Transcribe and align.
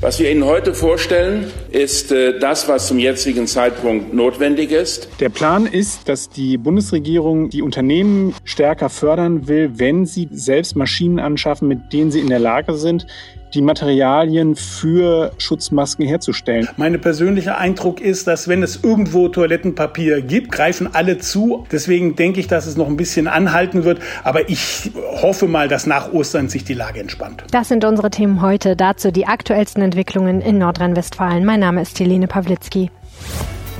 Was 0.00 0.20
wir 0.20 0.30
Ihnen 0.30 0.44
heute 0.44 0.74
vorstellen, 0.74 1.50
ist 1.72 2.12
äh, 2.12 2.38
das, 2.38 2.68
was 2.68 2.86
zum 2.86 3.00
jetzigen 3.00 3.48
Zeitpunkt 3.48 4.14
notwendig 4.14 4.70
ist. 4.70 5.08
Der 5.18 5.28
Plan 5.28 5.66
ist, 5.66 6.08
dass 6.08 6.30
die 6.30 6.56
Bundesregierung 6.56 7.50
die 7.50 7.62
Unternehmen 7.62 8.32
stärker 8.44 8.90
fördern 8.90 9.48
will, 9.48 9.72
wenn 9.74 10.06
sie 10.06 10.28
selbst 10.30 10.76
Maschinen 10.76 11.18
anschaffen, 11.18 11.66
mit 11.66 11.92
denen 11.92 12.12
sie 12.12 12.20
in 12.20 12.28
der 12.28 12.38
Lage 12.38 12.74
sind, 12.74 13.08
die 13.54 13.62
Materialien 13.62 14.56
für 14.56 15.32
Schutzmasken 15.38 16.06
herzustellen. 16.06 16.68
Mein 16.76 17.00
persönlicher 17.00 17.58
Eindruck 17.58 18.00
ist, 18.00 18.26
dass 18.26 18.48
wenn 18.48 18.62
es 18.62 18.82
irgendwo 18.82 19.28
Toilettenpapier 19.28 20.22
gibt, 20.22 20.52
greifen 20.52 20.94
alle 20.94 21.18
zu. 21.18 21.66
Deswegen 21.72 22.16
denke 22.16 22.40
ich, 22.40 22.46
dass 22.46 22.66
es 22.66 22.76
noch 22.76 22.86
ein 22.88 22.96
bisschen 22.96 23.26
anhalten 23.28 23.84
wird. 23.84 24.00
Aber 24.24 24.48
ich 24.48 24.90
hoffe 25.22 25.46
mal, 25.46 25.68
dass 25.68 25.86
nach 25.86 26.12
Ostern 26.12 26.48
sich 26.48 26.64
die 26.64 26.74
Lage 26.74 27.00
entspannt. 27.00 27.44
Das 27.50 27.68
sind 27.68 27.84
unsere 27.84 28.10
Themen 28.10 28.42
heute. 28.42 28.76
Dazu 28.76 29.10
die 29.10 29.26
aktuellsten 29.26 29.82
Entwicklungen 29.82 30.40
in 30.40 30.58
Nordrhein-Westfalen. 30.58 31.44
Mein 31.44 31.60
Name 31.60 31.82
ist 31.82 31.98
Helene 31.98 32.26
Pawlitzki. 32.26 32.90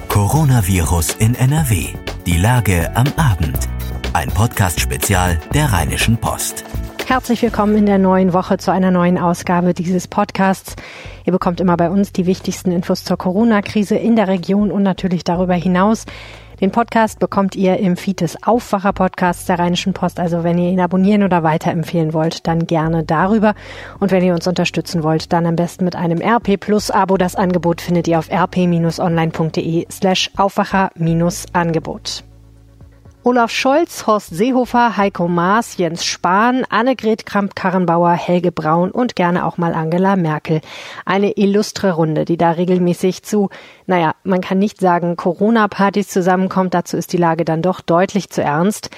Coronavirus 0.08 1.16
in 1.18 1.34
NRW. 1.34 1.86
Die 2.26 2.38
Lage 2.38 2.90
am 2.94 3.06
Abend. 3.16 3.68
Ein 4.14 4.28
Podcast-Spezial 4.28 5.38
der 5.54 5.72
Rheinischen 5.72 6.16
Post. 6.16 6.64
Herzlich 7.08 7.40
willkommen 7.40 7.74
in 7.74 7.86
der 7.86 7.96
neuen 7.96 8.34
Woche 8.34 8.58
zu 8.58 8.70
einer 8.70 8.90
neuen 8.90 9.16
Ausgabe 9.16 9.72
dieses 9.72 10.06
Podcasts. 10.06 10.76
Ihr 11.24 11.32
bekommt 11.32 11.58
immer 11.58 11.74
bei 11.78 11.88
uns 11.88 12.12
die 12.12 12.26
wichtigsten 12.26 12.70
Infos 12.70 13.02
zur 13.02 13.16
Corona-Krise 13.16 13.96
in 13.96 14.14
der 14.14 14.28
Region 14.28 14.70
und 14.70 14.82
natürlich 14.82 15.24
darüber 15.24 15.54
hinaus. 15.54 16.04
Den 16.60 16.70
Podcast 16.70 17.18
bekommt 17.18 17.56
ihr 17.56 17.78
im 17.78 17.96
Feed 17.96 18.20
des 18.20 18.42
Aufwacher-Podcasts 18.42 19.46
der 19.46 19.58
Rheinischen 19.58 19.94
Post. 19.94 20.20
Also 20.20 20.44
wenn 20.44 20.58
ihr 20.58 20.68
ihn 20.68 20.80
abonnieren 20.80 21.22
oder 21.22 21.42
weiterempfehlen 21.42 22.12
wollt, 22.12 22.46
dann 22.46 22.66
gerne 22.66 23.04
darüber. 23.04 23.54
Und 24.00 24.10
wenn 24.10 24.22
ihr 24.22 24.34
uns 24.34 24.46
unterstützen 24.46 25.02
wollt, 25.02 25.32
dann 25.32 25.46
am 25.46 25.56
besten 25.56 25.86
mit 25.86 25.96
einem 25.96 26.20
RP 26.20 26.60
Plus 26.60 26.90
Abo. 26.90 27.16
Das 27.16 27.36
Angebot 27.36 27.80
findet 27.80 28.06
ihr 28.06 28.18
auf 28.18 28.30
rp-online.de 28.30 29.86
slash 29.90 30.30
Aufwacher-Angebot. 30.36 32.27
Olaf 33.28 33.50
Scholz, 33.50 34.06
Horst 34.06 34.34
Seehofer, 34.34 34.96
Heiko 34.96 35.28
Maas, 35.28 35.76
Jens 35.76 36.06
Spahn, 36.06 36.64
Annegret 36.70 37.26
Kramp-Karrenbauer, 37.26 38.12
Helge 38.12 38.52
Braun 38.52 38.90
und 38.90 39.16
gerne 39.16 39.44
auch 39.44 39.58
mal 39.58 39.74
Angela 39.74 40.16
Merkel. 40.16 40.62
Eine 41.04 41.32
illustre 41.32 41.92
Runde, 41.92 42.24
die 42.24 42.38
da 42.38 42.52
regelmäßig 42.52 43.22
zu, 43.24 43.50
naja, 43.86 44.14
man 44.24 44.40
kann 44.40 44.58
nicht 44.58 44.80
sagen 44.80 45.16
Corona-Partys 45.16 46.08
zusammenkommt, 46.08 46.72
dazu 46.72 46.96
ist 46.96 47.12
die 47.12 47.18
Lage 47.18 47.44
dann 47.44 47.60
doch 47.60 47.82
deutlich 47.82 48.30
zu 48.30 48.42
ernst. 48.42 48.88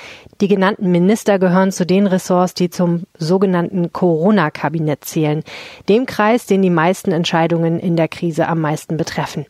Die 0.41 0.47
genannten 0.47 0.93
Minister 0.93 1.41
gehören 1.41 1.73
zu 1.73 1.85
den 1.85 2.07
Ressorts, 2.07 2.55
die 2.55 2.71
zum 2.71 3.07
sogenannten 3.19 3.93
Corona-Kabinett 3.93 5.05
zählen, 5.05 5.43
dem 5.89 6.07
Kreis, 6.07 6.47
den 6.47 6.63
die 6.63 6.71
meisten 6.71 7.11
Entscheidungen 7.11 7.81
in 7.81 7.97
der 7.97 8.07
Krise 8.07 8.47
am 8.47 8.61
meisten 8.61 8.97
betreffen. 8.97 9.47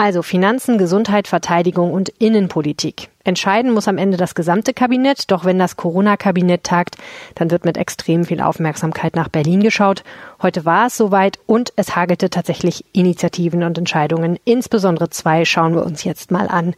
Also 0.00 0.22
Finanzen, 0.22 0.78
Gesundheit, 0.78 1.28
Verteidigung 1.28 1.92
und 1.92 2.08
Innenpolitik. 2.08 3.10
Entscheiden 3.22 3.70
muss 3.70 3.86
am 3.86 3.98
Ende 3.98 4.16
das 4.16 4.34
gesamte 4.34 4.72
Kabinett, 4.72 5.30
doch 5.30 5.44
wenn 5.44 5.58
das 5.58 5.76
Corona-Kabinett 5.76 6.64
tagt, 6.64 6.96
dann 7.34 7.50
wird 7.50 7.66
mit 7.66 7.76
extrem 7.76 8.24
viel 8.24 8.40
Aufmerksamkeit 8.40 9.14
nach 9.14 9.28
Berlin 9.28 9.62
geschaut. 9.62 10.02
Heute 10.40 10.64
war 10.64 10.86
es 10.86 10.96
soweit 10.96 11.38
und 11.44 11.74
es 11.76 11.96
hagelte 11.96 12.30
tatsächlich 12.30 12.82
Initiativen 12.94 13.62
und 13.62 13.76
Entscheidungen. 13.76 14.38
Insbesondere 14.46 15.10
zwei 15.10 15.44
schauen 15.44 15.74
wir 15.74 15.84
uns 15.84 16.02
jetzt 16.02 16.30
mal 16.30 16.48
an. 16.48 16.74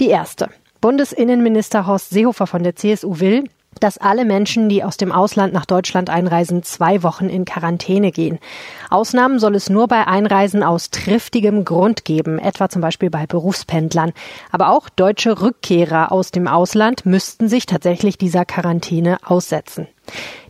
Die 0.00 0.08
erste. 0.08 0.48
Bundesinnenminister 0.80 1.86
Horst 1.86 2.08
Seehofer 2.08 2.46
von 2.46 2.62
der 2.62 2.74
CSU 2.74 3.20
will, 3.20 3.44
dass 3.82 3.98
alle 3.98 4.24
Menschen, 4.24 4.68
die 4.68 4.84
aus 4.84 4.96
dem 4.96 5.12
Ausland 5.12 5.52
nach 5.52 5.66
Deutschland 5.66 6.08
einreisen, 6.08 6.62
zwei 6.62 7.02
Wochen 7.02 7.28
in 7.28 7.44
Quarantäne 7.44 8.12
gehen. 8.12 8.38
Ausnahmen 8.90 9.38
soll 9.38 9.54
es 9.54 9.68
nur 9.68 9.88
bei 9.88 10.06
Einreisen 10.06 10.62
aus 10.62 10.90
triftigem 10.90 11.64
Grund 11.64 12.04
geben, 12.04 12.38
etwa 12.38 12.68
zum 12.68 12.80
Beispiel 12.80 13.10
bei 13.10 13.26
Berufspendlern. 13.26 14.12
Aber 14.50 14.70
auch 14.70 14.88
deutsche 14.88 15.40
Rückkehrer 15.40 16.12
aus 16.12 16.30
dem 16.30 16.46
Ausland 16.46 17.06
müssten 17.06 17.48
sich 17.48 17.66
tatsächlich 17.66 18.18
dieser 18.18 18.44
Quarantäne 18.44 19.18
aussetzen. 19.24 19.88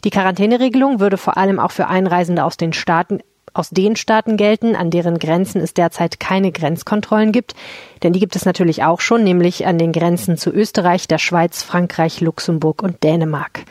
Die 0.04 0.10
Quarantäneregelung 0.10 1.00
würde 1.00 1.16
vor 1.16 1.36
allem 1.36 1.58
auch 1.58 1.70
für 1.70 1.86
Einreisende 1.86 2.44
aus 2.44 2.56
den 2.56 2.72
Staaten 2.72 3.20
aus 3.54 3.70
den 3.70 3.96
Staaten 3.96 4.36
gelten, 4.36 4.76
an 4.76 4.90
deren 4.90 5.18
Grenzen 5.18 5.60
es 5.60 5.74
derzeit 5.74 6.20
keine 6.20 6.52
Grenzkontrollen 6.52 7.32
gibt. 7.32 7.54
Denn 8.02 8.12
die 8.12 8.20
gibt 8.20 8.36
es 8.36 8.44
natürlich 8.44 8.84
auch 8.84 9.00
schon, 9.00 9.24
nämlich 9.24 9.66
an 9.66 9.78
den 9.78 9.92
Grenzen 9.92 10.36
zu 10.36 10.50
Österreich, 10.50 11.08
der 11.08 11.18
Schweiz, 11.18 11.62
Frankreich, 11.62 12.20
Luxemburg 12.20 12.82
und 12.82 13.02
Dänemark. 13.02 13.64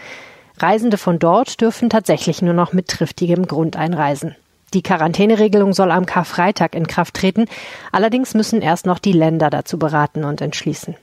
Reisende 0.59 0.97
von 0.97 1.17
dort 1.17 1.59
dürfen 1.61 1.89
tatsächlich 1.89 2.41
nur 2.41 2.53
noch 2.53 2.73
mit 2.73 2.87
triftigem 2.87 3.47
Grund 3.47 3.75
einreisen. 3.75 4.35
Die 4.73 4.83
Quarantäneregelung 4.83 5.73
soll 5.73 5.91
am 5.91 6.05
Karfreitag 6.05 6.75
in 6.75 6.87
Kraft 6.87 7.15
treten. 7.15 7.45
Allerdings 7.91 8.33
müssen 8.33 8.61
erst 8.61 8.85
noch 8.85 8.99
die 8.99 9.11
Länder 9.11 9.49
dazu 9.49 9.77
beraten 9.77 10.23
und 10.23 10.39
entschließen. 10.39 10.95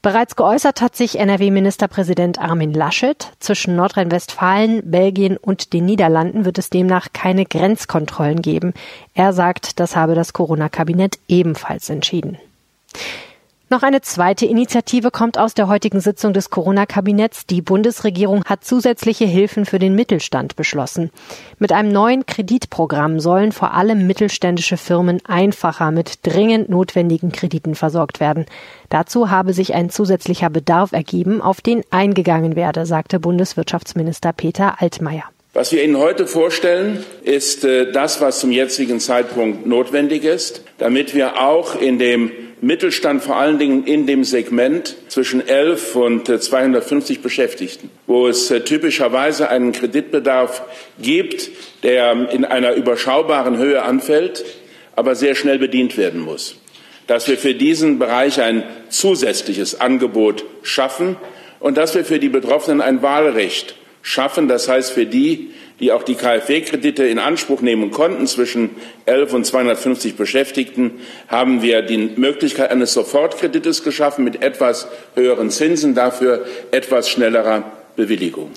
Bereits 0.00 0.36
geäußert 0.36 0.80
hat 0.80 0.94
sich 0.94 1.18
NRW-Ministerpräsident 1.18 2.38
Armin 2.38 2.72
Laschet. 2.72 3.32
Zwischen 3.40 3.74
Nordrhein-Westfalen, 3.74 4.88
Belgien 4.88 5.36
und 5.36 5.72
den 5.72 5.86
Niederlanden 5.86 6.44
wird 6.44 6.58
es 6.58 6.70
demnach 6.70 7.08
keine 7.12 7.44
Grenzkontrollen 7.44 8.40
geben. 8.40 8.74
Er 9.14 9.32
sagt, 9.32 9.80
das 9.80 9.96
habe 9.96 10.14
das 10.14 10.32
Corona-Kabinett 10.32 11.18
ebenfalls 11.26 11.90
entschieden. 11.90 12.38
Noch 13.70 13.82
eine 13.82 14.00
zweite 14.00 14.46
Initiative 14.46 15.10
kommt 15.10 15.36
aus 15.36 15.52
der 15.52 15.68
heutigen 15.68 16.00
Sitzung 16.00 16.32
des 16.32 16.48
Corona-Kabinetts. 16.48 17.44
Die 17.44 17.60
Bundesregierung 17.60 18.42
hat 18.46 18.64
zusätzliche 18.64 19.26
Hilfen 19.26 19.66
für 19.66 19.78
den 19.78 19.94
Mittelstand 19.94 20.56
beschlossen. 20.56 21.10
Mit 21.58 21.72
einem 21.72 21.92
neuen 21.92 22.24
Kreditprogramm 22.24 23.20
sollen 23.20 23.52
vor 23.52 23.74
allem 23.74 24.06
mittelständische 24.06 24.78
Firmen 24.78 25.20
einfacher 25.26 25.90
mit 25.90 26.20
dringend 26.22 26.70
notwendigen 26.70 27.30
Krediten 27.30 27.74
versorgt 27.74 28.20
werden. 28.20 28.46
Dazu 28.88 29.28
habe 29.28 29.52
sich 29.52 29.74
ein 29.74 29.90
zusätzlicher 29.90 30.48
Bedarf 30.48 30.92
ergeben, 30.92 31.42
auf 31.42 31.60
den 31.60 31.82
eingegangen 31.90 32.56
werde, 32.56 32.86
sagte 32.86 33.20
Bundeswirtschaftsminister 33.20 34.32
Peter 34.32 34.80
Altmaier. 34.80 35.24
Was 35.52 35.72
wir 35.72 35.84
Ihnen 35.84 35.98
heute 35.98 36.26
vorstellen, 36.26 37.04
ist 37.22 37.64
äh, 37.64 37.92
das, 37.92 38.22
was 38.22 38.40
zum 38.40 38.50
jetzigen 38.50 38.98
Zeitpunkt 38.98 39.66
notwendig 39.66 40.24
ist, 40.24 40.62
damit 40.78 41.14
wir 41.14 41.42
auch 41.42 41.78
in 41.78 41.98
dem 41.98 42.30
Mittelstand 42.60 43.22
vor 43.22 43.36
allen 43.36 43.58
Dingen 43.58 43.84
in 43.84 44.06
dem 44.06 44.24
Segment 44.24 44.96
zwischen 45.08 45.46
11 45.46 45.94
und 45.94 46.42
250 46.42 47.18
äh, 47.18 47.20
Beschäftigten, 47.20 47.90
wo 48.06 48.26
es 48.26 48.50
äh, 48.50 48.60
typischerweise 48.60 49.48
einen 49.48 49.72
Kreditbedarf 49.72 50.62
gibt, 51.00 51.50
der 51.82 52.30
in 52.30 52.44
einer 52.44 52.74
überschaubaren 52.74 53.58
Höhe 53.58 53.82
anfällt, 53.82 54.44
aber 54.96 55.14
sehr 55.14 55.34
schnell 55.34 55.58
bedient 55.58 55.96
werden 55.96 56.20
muss. 56.20 56.56
Dass 57.06 57.28
wir 57.28 57.38
für 57.38 57.54
diesen 57.54 57.98
Bereich 57.98 58.40
ein 58.40 58.64
zusätzliches 58.88 59.80
Angebot 59.80 60.44
schaffen 60.62 61.16
und 61.60 61.76
dass 61.76 61.94
wir 61.94 62.04
für 62.04 62.18
die 62.18 62.28
Betroffenen 62.28 62.80
ein 62.80 63.02
Wahlrecht 63.02 63.76
schaffen. 64.02 64.48
Das 64.48 64.68
heißt, 64.68 64.92
für 64.92 65.06
die, 65.06 65.50
die 65.80 65.92
auch 65.92 66.02
die 66.02 66.14
KfW-Kredite 66.14 67.04
in 67.04 67.18
Anspruch 67.18 67.60
nehmen 67.60 67.90
konnten, 67.90 68.26
zwischen 68.26 68.70
11 69.06 69.34
und 69.34 69.44
250 69.44 70.16
Beschäftigten, 70.16 70.92
haben 71.28 71.62
wir 71.62 71.82
die 71.82 71.98
Möglichkeit 72.16 72.70
eines 72.70 72.92
Sofortkredites 72.92 73.84
geschaffen 73.84 74.24
mit 74.24 74.42
etwas 74.42 74.88
höheren 75.14 75.50
Zinsen, 75.50 75.94
dafür 75.94 76.46
etwas 76.70 77.08
schnellerer 77.08 77.70
Bewilligung. 77.96 78.50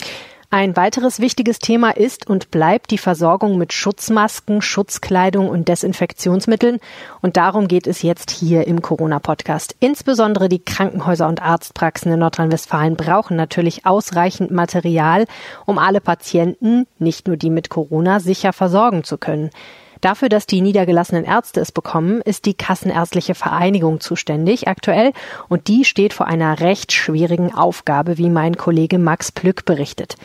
Ein 0.53 0.75
weiteres 0.75 1.22
wichtiges 1.22 1.59
Thema 1.59 1.91
ist 1.91 2.29
und 2.29 2.51
bleibt 2.51 2.91
die 2.91 2.97
Versorgung 2.97 3.57
mit 3.57 3.72
Schutzmasken, 3.72 4.62
Schutzkleidung 4.62 5.47
und 5.47 5.69
Desinfektionsmitteln. 5.69 6.79
Und 7.22 7.38
darum 7.38 7.69
geht 7.69 7.88
es 7.88 8.01
jetzt 8.01 8.31
hier 8.31 8.67
im 8.67 8.81
Corona-Podcast. 8.81 9.78
Insbesondere 9.79 10.50
die 10.50 10.59
Krankenhäuser 10.59 11.29
und 11.29 11.41
Arztpraxen 11.41 12.11
in 12.11 12.19
Nordrhein-Westfalen 12.19 12.97
brauchen 12.97 13.38
natürlich 13.38 13.85
ausreichend 13.85 14.51
Material, 14.51 15.25
um 15.66 15.78
alle 15.78 16.01
Patienten, 16.01 16.85
nicht 17.00 17.28
nur 17.28 17.38
die 17.38 17.50
mit 17.50 17.69
Corona, 17.69 18.19
sicher 18.19 18.51
versorgen 18.51 19.06
zu 19.06 19.17
können. 19.17 19.52
Dafür, 20.01 20.29
dass 20.29 20.47
die 20.47 20.61
niedergelassenen 20.61 21.25
Ärzte 21.25 21.61
es 21.61 21.71
bekommen, 21.71 22.21
ist 22.21 22.45
die 22.45 22.55
Kassenärztliche 22.55 23.35
Vereinigung 23.35 23.99
zuständig 23.99 24.67
aktuell 24.67 25.13
und 25.47 25.67
die 25.67 25.85
steht 25.85 26.13
vor 26.13 26.27
einer 26.27 26.59
recht 26.59 26.91
schwierigen 26.91 27.53
Aufgabe, 27.53 28.17
wie 28.17 28.31
mein 28.31 28.57
Kollege 28.57 28.97
Max 28.97 29.31
Plück 29.31 29.63
berichtet. 29.63 30.15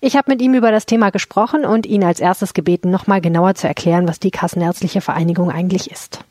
Ich 0.00 0.16
habe 0.16 0.30
mit 0.30 0.40
ihm 0.40 0.54
über 0.54 0.70
das 0.70 0.86
Thema 0.86 1.10
gesprochen 1.10 1.64
und 1.64 1.84
ihn 1.84 2.04
als 2.04 2.20
erstes 2.20 2.54
gebeten, 2.54 2.90
nochmal 2.90 3.20
genauer 3.20 3.54
zu 3.54 3.66
erklären, 3.68 4.08
was 4.08 4.20
die 4.20 4.30
Kassenärztliche 4.30 5.00
Vereinigung 5.00 5.50
eigentlich 5.50 5.90
ist. 5.90 6.24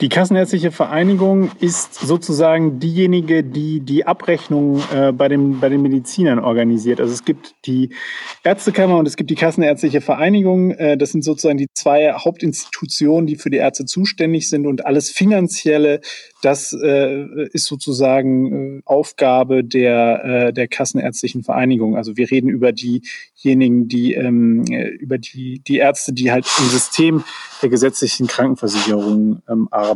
Die 0.00 0.08
Kassenärztliche 0.08 0.70
Vereinigung 0.70 1.50
ist 1.60 1.92
sozusagen 1.92 2.80
diejenige, 2.80 3.44
die 3.44 3.80
die 3.80 4.06
Abrechnung 4.06 4.82
äh, 4.94 5.12
bei, 5.12 5.28
dem, 5.28 5.60
bei 5.60 5.68
den 5.68 5.82
Medizinern 5.82 6.38
organisiert. 6.38 7.02
Also 7.02 7.12
es 7.12 7.22
gibt 7.22 7.54
die 7.66 7.90
Ärztekammer 8.42 8.96
und 8.96 9.06
es 9.06 9.16
gibt 9.16 9.28
die 9.28 9.34
Kassenärztliche 9.34 10.00
Vereinigung. 10.00 10.70
Äh, 10.70 10.96
das 10.96 11.12
sind 11.12 11.22
sozusagen 11.22 11.58
die 11.58 11.68
zwei 11.74 12.14
Hauptinstitutionen, 12.14 13.26
die 13.26 13.36
für 13.36 13.50
die 13.50 13.58
Ärzte 13.58 13.84
zuständig 13.84 14.48
sind 14.48 14.66
und 14.66 14.86
alles 14.86 15.10
Finanzielle, 15.10 16.00
das 16.40 16.72
äh, 16.72 17.48
ist 17.52 17.66
sozusagen 17.66 18.78
äh, 18.78 18.82
Aufgabe 18.86 19.62
der, 19.62 20.24
äh, 20.24 20.52
der 20.54 20.66
Kassenärztlichen 20.66 21.42
Vereinigung. 21.42 21.98
Also 21.98 22.16
wir 22.16 22.30
reden 22.30 22.48
über 22.48 22.72
diejenigen, 22.72 23.88
die 23.88 24.14
ähm, 24.14 24.64
über 24.98 25.18
die, 25.18 25.58
die 25.58 25.76
Ärzte, 25.76 26.14
die 26.14 26.32
halt 26.32 26.46
im 26.58 26.64
System 26.70 27.22
der 27.60 27.68
gesetzlichen 27.68 28.26
Krankenversicherung 28.26 29.42
ähm, 29.46 29.68
arbeiten. 29.70 29.89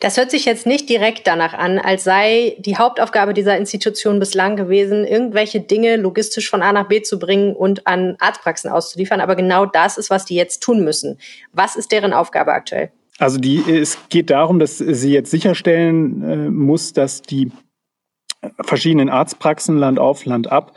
Das 0.00 0.18
hört 0.18 0.30
sich 0.30 0.44
jetzt 0.44 0.66
nicht 0.66 0.88
direkt 0.90 1.26
danach 1.26 1.54
an, 1.54 1.78
als 1.78 2.04
sei 2.04 2.56
die 2.58 2.76
Hauptaufgabe 2.76 3.32
dieser 3.32 3.56
Institution 3.56 4.18
bislang 4.18 4.56
gewesen, 4.56 5.06
irgendwelche 5.06 5.60
Dinge 5.60 5.96
logistisch 5.96 6.50
von 6.50 6.60
A 6.62 6.72
nach 6.72 6.88
B 6.88 7.00
zu 7.00 7.18
bringen 7.18 7.56
und 7.56 7.86
an 7.86 8.16
Arztpraxen 8.18 8.70
auszuliefern. 8.70 9.20
Aber 9.20 9.36
genau 9.36 9.64
das 9.64 9.96
ist, 9.96 10.10
was 10.10 10.26
die 10.26 10.34
jetzt 10.34 10.62
tun 10.62 10.84
müssen. 10.84 11.18
Was 11.52 11.76
ist 11.76 11.92
deren 11.92 12.12
Aufgabe 12.12 12.52
aktuell? 12.52 12.90
Also 13.18 13.38
die, 13.38 13.58
es 13.60 13.96
geht 14.10 14.28
darum, 14.28 14.58
dass 14.58 14.78
sie 14.78 15.12
jetzt 15.12 15.30
sicherstellen 15.30 16.22
äh, 16.22 16.50
muss, 16.50 16.92
dass 16.92 17.22
die 17.22 17.50
verschiedenen 18.60 19.08
Arztpraxen 19.08 19.78
Land 19.78 19.98
auf, 19.98 20.24
Land 20.24 20.50
ab 20.50 20.74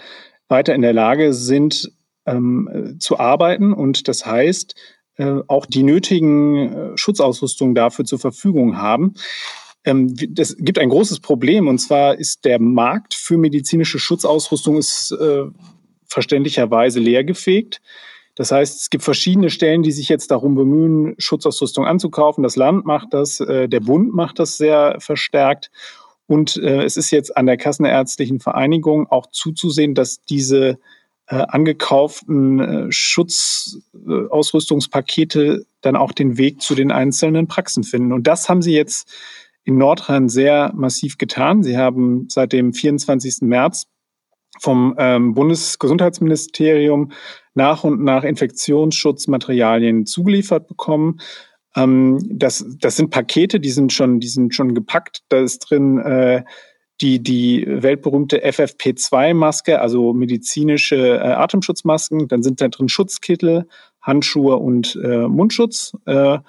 weiter 0.47 0.73
in 0.73 0.81
der 0.81 0.93
Lage 0.93 1.33
sind 1.33 1.91
ähm, 2.25 2.95
zu 2.99 3.19
arbeiten. 3.19 3.73
Und 3.73 4.07
das 4.07 4.25
heißt, 4.25 4.75
äh, 4.75 4.77
auch 5.47 5.65
die 5.65 5.83
nötigen 5.83 6.73
äh, 6.73 6.91
Schutzausrüstungen 6.95 7.75
dafür 7.75 8.05
zur 8.05 8.19
Verfügung 8.19 8.77
haben. 8.77 9.15
Ähm, 9.83 10.15
es 10.37 10.55
gibt 10.57 10.79
ein 10.79 10.89
großes 10.89 11.19
Problem 11.19 11.67
und 11.67 11.79
zwar 11.79 12.17
ist 12.17 12.45
der 12.45 12.59
Markt 12.59 13.13
für 13.13 13.37
medizinische 13.37 13.99
Schutzausrüstung 13.99 14.77
ist 14.77 15.11
äh, 15.11 15.45
verständlicherweise 16.05 16.99
leergefegt. 16.99 17.81
Das 18.35 18.51
heißt, 18.51 18.81
es 18.81 18.89
gibt 18.91 19.03
verschiedene 19.03 19.49
Stellen, 19.49 19.81
die 19.81 19.91
sich 19.91 20.09
jetzt 20.09 20.29
darum 20.29 20.53
bemühen, 20.53 21.15
Schutzausrüstung 21.17 21.85
anzukaufen. 21.85 22.43
Das 22.43 22.55
Land 22.55 22.85
macht 22.85 23.11
das, 23.11 23.39
äh, 23.39 23.67
der 23.67 23.79
Bund 23.79 24.13
macht 24.13 24.37
das 24.37 24.57
sehr 24.57 24.97
verstärkt. 24.99 25.71
Und 26.29 26.57
es 26.57 26.97
ist 26.97 27.11
jetzt 27.11 27.37
an 27.37 27.45
der 27.45 27.55
Kassenärztlichen 27.55 28.41
Vereinigung 28.41 29.07
auch 29.07 29.27
zuzusehen, 29.27 29.95
dass 29.95 30.19
diese 30.19 30.77
äh, 31.27 31.45
angekauften 31.47 32.59
äh, 32.59 32.91
Schutzausrüstungspakete 32.91 35.65
dann 35.81 35.95
auch 35.95 36.11
den 36.11 36.37
Weg 36.37 36.61
zu 36.61 36.75
den 36.75 36.91
einzelnen 36.91 37.47
Praxen 37.47 37.83
finden. 37.83 38.13
Und 38.13 38.27
das 38.27 38.49
haben 38.49 38.61
sie 38.61 38.73
jetzt 38.73 39.11
in 39.63 39.77
Nordrhein 39.77 40.29
sehr 40.29 40.71
massiv 40.73 41.17
getan. 41.17 41.63
Sie 41.63 41.77
haben 41.77 42.27
seit 42.29 42.53
dem 42.53 42.73
24. 42.73 43.41
März 43.41 43.87
vom 44.59 44.95
ähm, 44.97 45.33
Bundesgesundheitsministerium 45.33 47.11
nach 47.53 47.83
und 47.83 48.01
nach 48.03 48.23
Infektionsschutzmaterialien 48.23 50.05
zugeliefert 50.05 50.67
bekommen. 50.67 51.19
Ähm, 51.75 52.19
das, 52.29 52.65
das 52.79 52.95
sind 52.95 53.09
Pakete, 53.09 53.59
die 53.59 53.71
sind 53.71 53.91
schon, 53.91 54.21
die 54.21 54.29
sind 54.29 54.55
schon 54.55 54.73
gepackt. 54.73 55.23
Da 55.29 55.39
ist 55.39 55.69
drin 55.69 55.97
äh, 55.97 56.43
die, 57.01 57.21
die 57.21 57.65
weltberühmte 57.67 58.43
FFP2-Maske, 58.43 59.79
also 59.79 60.13
medizinische 60.13 61.17
äh, 61.17 61.19
Atemschutzmasken. 61.19 62.27
Dann 62.27 62.43
sind 62.43 62.61
da 62.61 62.67
drin 62.67 62.89
Schutzkittel, 62.89 63.67
Handschuhe 64.01 64.57
und 64.57 64.99
äh, 65.03 65.27
Mundschutz. 65.27 65.93
Äh, 66.05 66.39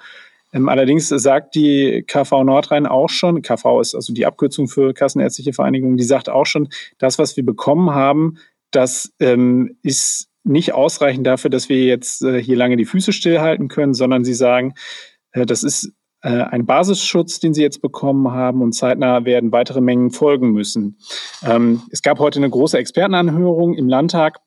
ähm, 0.51 0.69
allerdings 0.69 1.09
sagt 1.09 1.55
die 1.55 2.03
KV 2.07 2.43
Nordrhein 2.43 2.87
auch 2.87 3.09
schon, 3.09 3.41
KV 3.41 3.81
ist 3.81 3.93
also 3.93 4.13
die 4.13 4.25
Abkürzung 4.25 4.67
für 4.67 4.93
Kassenärztliche 4.93 5.53
Vereinigung, 5.53 5.97
die 5.97 6.03
sagt 6.03 6.29
auch 6.29 6.45
schon, 6.45 6.69
das, 6.97 7.19
was 7.19 7.37
wir 7.37 7.45
bekommen 7.45 7.91
haben, 7.91 8.37
das 8.71 9.13
ähm, 9.19 9.77
ist 9.83 10.29
nicht 10.43 10.73
ausreichend 10.73 11.27
dafür, 11.27 11.49
dass 11.49 11.69
wir 11.69 11.83
jetzt 11.83 12.23
äh, 12.23 12.41
hier 12.41 12.55
lange 12.55 12.77
die 12.77 12.85
Füße 12.85 13.13
stillhalten 13.13 13.67
können, 13.67 13.93
sondern 13.93 14.23
sie 14.23 14.33
sagen, 14.33 14.73
äh, 15.31 15.45
das 15.45 15.63
ist 15.63 15.91
ein 16.27 16.65
Basisschutz, 16.65 17.39
den 17.39 17.53
sie 17.53 17.61
jetzt 17.61 17.81
bekommen 17.81 18.31
haben 18.31 18.61
und 18.61 18.73
zeitnah 18.73 19.23
werden 19.25 19.51
weitere 19.51 19.79
Mengen 19.79 20.11
folgen 20.11 20.51
müssen. 20.51 20.97
Ähm, 21.43 21.81
es 21.91 22.01
gab 22.01 22.19
heute 22.19 22.39
eine 22.39 22.49
große 22.49 22.77
Expertenanhörung 22.77 23.73
im 23.75 23.87
Landtag. 23.87 24.39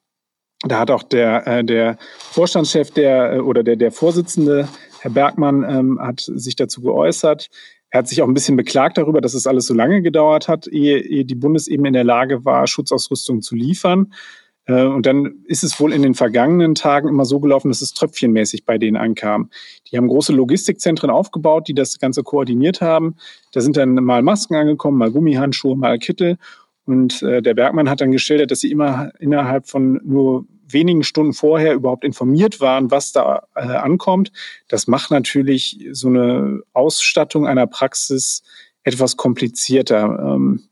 Da 0.64 0.78
hat 0.78 0.90
auch 0.90 1.02
der, 1.02 1.46
äh, 1.46 1.64
der 1.64 1.98
Vorstandschef 2.18 2.90
der, 2.90 3.34
äh, 3.34 3.38
oder 3.40 3.62
der, 3.62 3.76
der 3.76 3.90
Vorsitzende, 3.90 4.68
Herr 5.00 5.10
Bergmann, 5.10 5.64
ähm, 5.68 5.98
hat 6.00 6.20
sich 6.20 6.56
dazu 6.56 6.82
geäußert. 6.82 7.48
Er 7.90 7.98
hat 7.98 8.08
sich 8.08 8.22
auch 8.22 8.28
ein 8.28 8.34
bisschen 8.34 8.56
beklagt 8.56 8.96
darüber, 8.96 9.20
dass 9.20 9.34
es 9.34 9.46
alles 9.46 9.66
so 9.66 9.74
lange 9.74 10.02
gedauert 10.02 10.48
hat, 10.48 10.66
ehe, 10.66 10.98
ehe 10.98 11.24
die 11.24 11.34
Bundesebene 11.34 11.88
in 11.88 11.94
der 11.94 12.04
Lage 12.04 12.44
war, 12.44 12.66
Schutzausrüstung 12.66 13.42
zu 13.42 13.54
liefern. 13.54 14.12
Äh, 14.66 14.84
und 14.84 15.06
dann 15.06 15.44
ist 15.46 15.64
es 15.64 15.78
wohl 15.80 15.92
in 15.92 16.02
den 16.02 16.14
vergangenen 16.14 16.74
Tagen 16.74 17.08
immer 17.08 17.24
so 17.24 17.40
gelaufen, 17.40 17.68
dass 17.68 17.82
es 17.82 17.94
tröpfchenmäßig 17.94 18.64
bei 18.64 18.78
denen 18.78 18.96
ankam. 18.96 19.50
Die 19.90 19.96
haben 19.96 20.08
große 20.08 20.32
Logistikzentren 20.32 21.10
aufgebaut, 21.10 21.68
die 21.68 21.74
das 21.74 21.98
Ganze 21.98 22.22
koordiniert 22.22 22.80
haben. 22.80 23.16
Da 23.52 23.60
sind 23.60 23.76
dann 23.76 23.94
mal 23.94 24.22
Masken 24.22 24.54
angekommen, 24.54 24.98
mal 24.98 25.10
Gummihandschuhe, 25.10 25.76
mal 25.76 25.98
Kittel. 25.98 26.38
Und 26.84 27.22
äh, 27.22 27.42
der 27.42 27.54
Bergmann 27.54 27.88
hat 27.88 28.00
dann 28.00 28.10
geschildert, 28.10 28.50
dass 28.50 28.60
sie 28.60 28.70
immer 28.70 29.12
innerhalb 29.18 29.68
von 29.68 30.00
nur 30.04 30.46
wenigen 30.66 31.04
Stunden 31.04 31.32
vorher 31.32 31.74
überhaupt 31.74 32.04
informiert 32.04 32.60
waren, 32.60 32.90
was 32.90 33.12
da 33.12 33.46
äh, 33.54 33.60
ankommt. 33.60 34.32
Das 34.68 34.86
macht 34.86 35.10
natürlich 35.10 35.86
so 35.92 36.08
eine 36.08 36.62
Ausstattung 36.72 37.46
einer 37.46 37.66
Praxis 37.66 38.42
etwas 38.84 39.16
komplizierter. 39.16 40.34
Ähm, 40.34 40.62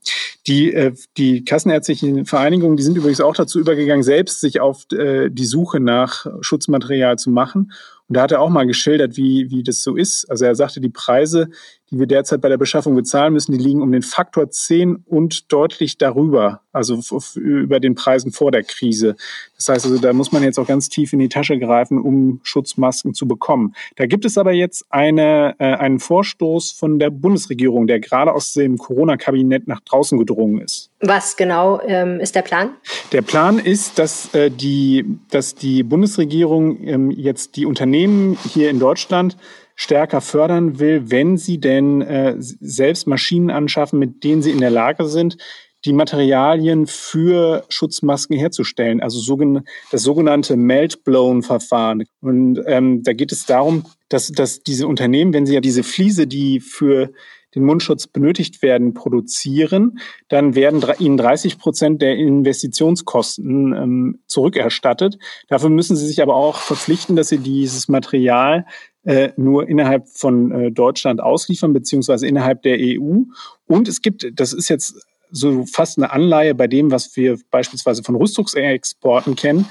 die, 0.46 0.72
äh, 0.72 0.92
die 1.16 1.44
kassenärztlichen 1.44 2.24
Vereinigungen, 2.24 2.76
die 2.76 2.82
sind 2.82 2.96
übrigens 2.96 3.20
auch 3.20 3.34
dazu 3.34 3.60
übergegangen, 3.60 4.02
selbst 4.02 4.40
sich 4.40 4.60
auf 4.60 4.90
äh, 4.92 5.28
die 5.30 5.44
Suche 5.44 5.80
nach 5.80 6.26
Schutzmaterial 6.40 7.18
zu 7.18 7.30
machen. 7.30 7.72
Und 8.08 8.16
da 8.16 8.22
hat 8.22 8.32
er 8.32 8.40
auch 8.40 8.48
mal 8.48 8.66
geschildert, 8.66 9.16
wie, 9.16 9.50
wie 9.50 9.62
das 9.62 9.82
so 9.82 9.96
ist. 9.96 10.30
Also 10.30 10.44
er 10.44 10.54
sagte, 10.54 10.80
die 10.80 10.88
Preise, 10.88 11.48
die 11.90 11.98
wir 11.98 12.06
derzeit 12.06 12.40
bei 12.40 12.48
der 12.48 12.56
Beschaffung 12.56 12.94
bezahlen 12.94 13.32
müssen, 13.32 13.52
die 13.52 13.58
liegen 13.58 13.82
um 13.82 13.90
den 13.90 14.02
Faktor 14.02 14.50
10 14.50 15.04
und 15.06 15.52
deutlich 15.52 15.98
darüber, 15.98 16.60
also 16.72 17.00
über 17.36 17.80
den 17.80 17.94
Preisen 17.94 18.30
vor 18.30 18.52
der 18.52 18.62
Krise. 18.62 19.16
Das 19.56 19.68
heißt 19.68 19.86
also, 19.86 19.98
da 19.98 20.12
muss 20.12 20.30
man 20.32 20.42
jetzt 20.42 20.58
auch 20.58 20.66
ganz 20.66 20.88
tief 20.88 21.12
in 21.12 21.18
die 21.18 21.28
Tasche 21.28 21.58
greifen, 21.58 21.98
um 21.98 22.40
Schutzmasken 22.44 23.12
zu 23.12 23.26
bekommen. 23.26 23.74
Da 23.96 24.06
gibt 24.06 24.24
es 24.24 24.38
aber 24.38 24.52
jetzt 24.52 24.86
eine, 24.90 25.56
äh, 25.58 25.74
einen 25.74 25.98
Vorstoß 25.98 26.72
von 26.72 26.98
der 26.98 27.10
Bundesregierung, 27.10 27.86
der 27.86 27.98
gerade 27.98 28.32
aus 28.32 28.52
dem 28.52 28.78
Corona-Kabinett 28.78 29.66
nach 29.66 29.80
draußen 29.80 30.18
gedrungen 30.18 30.60
ist. 30.60 30.90
Was 31.00 31.36
genau 31.36 31.80
ähm, 31.82 32.20
ist 32.20 32.34
der 32.34 32.42
Plan? 32.42 32.74
Der 33.12 33.22
Plan 33.22 33.58
ist, 33.58 33.98
dass, 33.98 34.32
äh, 34.34 34.50
die, 34.50 35.18
dass 35.30 35.54
die 35.54 35.82
Bundesregierung 35.82 36.86
ähm, 36.86 37.10
jetzt 37.10 37.56
die 37.56 37.66
Unternehmen 37.66 38.38
hier 38.52 38.70
in 38.70 38.78
Deutschland 38.78 39.36
stärker 39.80 40.20
fördern 40.20 40.78
will, 40.78 41.10
wenn 41.10 41.38
sie 41.38 41.58
denn 41.58 42.02
äh, 42.02 42.34
selbst 42.38 43.06
Maschinen 43.06 43.48
anschaffen, 43.48 43.98
mit 43.98 44.24
denen 44.24 44.42
sie 44.42 44.50
in 44.50 44.60
der 44.60 44.68
Lage 44.68 45.06
sind, 45.06 45.38
die 45.86 45.94
Materialien 45.94 46.86
für 46.86 47.64
Schutzmasken 47.70 48.36
herzustellen, 48.36 49.02
also 49.02 49.18
sogen 49.18 49.62
das 49.90 50.02
sogenannte 50.02 50.56
Melt-Blown-Verfahren. 50.56 52.04
Und 52.20 52.60
ähm, 52.66 53.02
da 53.02 53.14
geht 53.14 53.32
es 53.32 53.46
darum, 53.46 53.86
dass, 54.10 54.28
dass 54.28 54.62
diese 54.62 54.86
Unternehmen, 54.86 55.32
wenn 55.32 55.46
sie 55.46 55.54
ja 55.54 55.62
diese 55.62 55.82
Fliese, 55.82 56.26
die 56.26 56.60
für 56.60 57.10
den 57.54 57.64
Mundschutz 57.64 58.06
benötigt 58.06 58.62
werden, 58.62 58.94
produzieren, 58.94 59.98
dann 60.28 60.54
werden 60.54 60.82
ihnen 60.98 61.16
30 61.16 61.58
Prozent 61.58 62.02
der 62.02 62.16
Investitionskosten 62.16 63.72
ähm, 63.72 64.18
zurückerstattet. 64.26 65.18
Dafür 65.48 65.70
müssen 65.70 65.96
sie 65.96 66.06
sich 66.06 66.22
aber 66.22 66.36
auch 66.36 66.56
verpflichten, 66.56 67.16
dass 67.16 67.28
sie 67.28 67.38
dieses 67.38 67.88
Material 67.88 68.66
äh, 69.04 69.30
nur 69.36 69.68
innerhalb 69.68 70.08
von 70.08 70.52
äh, 70.52 70.72
Deutschland 70.72 71.20
ausliefern, 71.20 71.72
beziehungsweise 71.72 72.26
innerhalb 72.26 72.62
der 72.62 72.76
EU. 72.78 73.22
Und 73.66 73.88
es 73.88 74.02
gibt, 74.02 74.30
das 74.38 74.52
ist 74.52 74.68
jetzt 74.68 75.06
so 75.30 75.64
fast 75.64 75.98
eine 75.98 76.10
Anleihe 76.10 76.54
bei 76.54 76.66
dem, 76.66 76.90
was 76.90 77.16
wir 77.16 77.38
beispielsweise 77.50 78.02
von 78.02 78.16
Rüstungsexporten 78.16 79.36
kennen. 79.36 79.66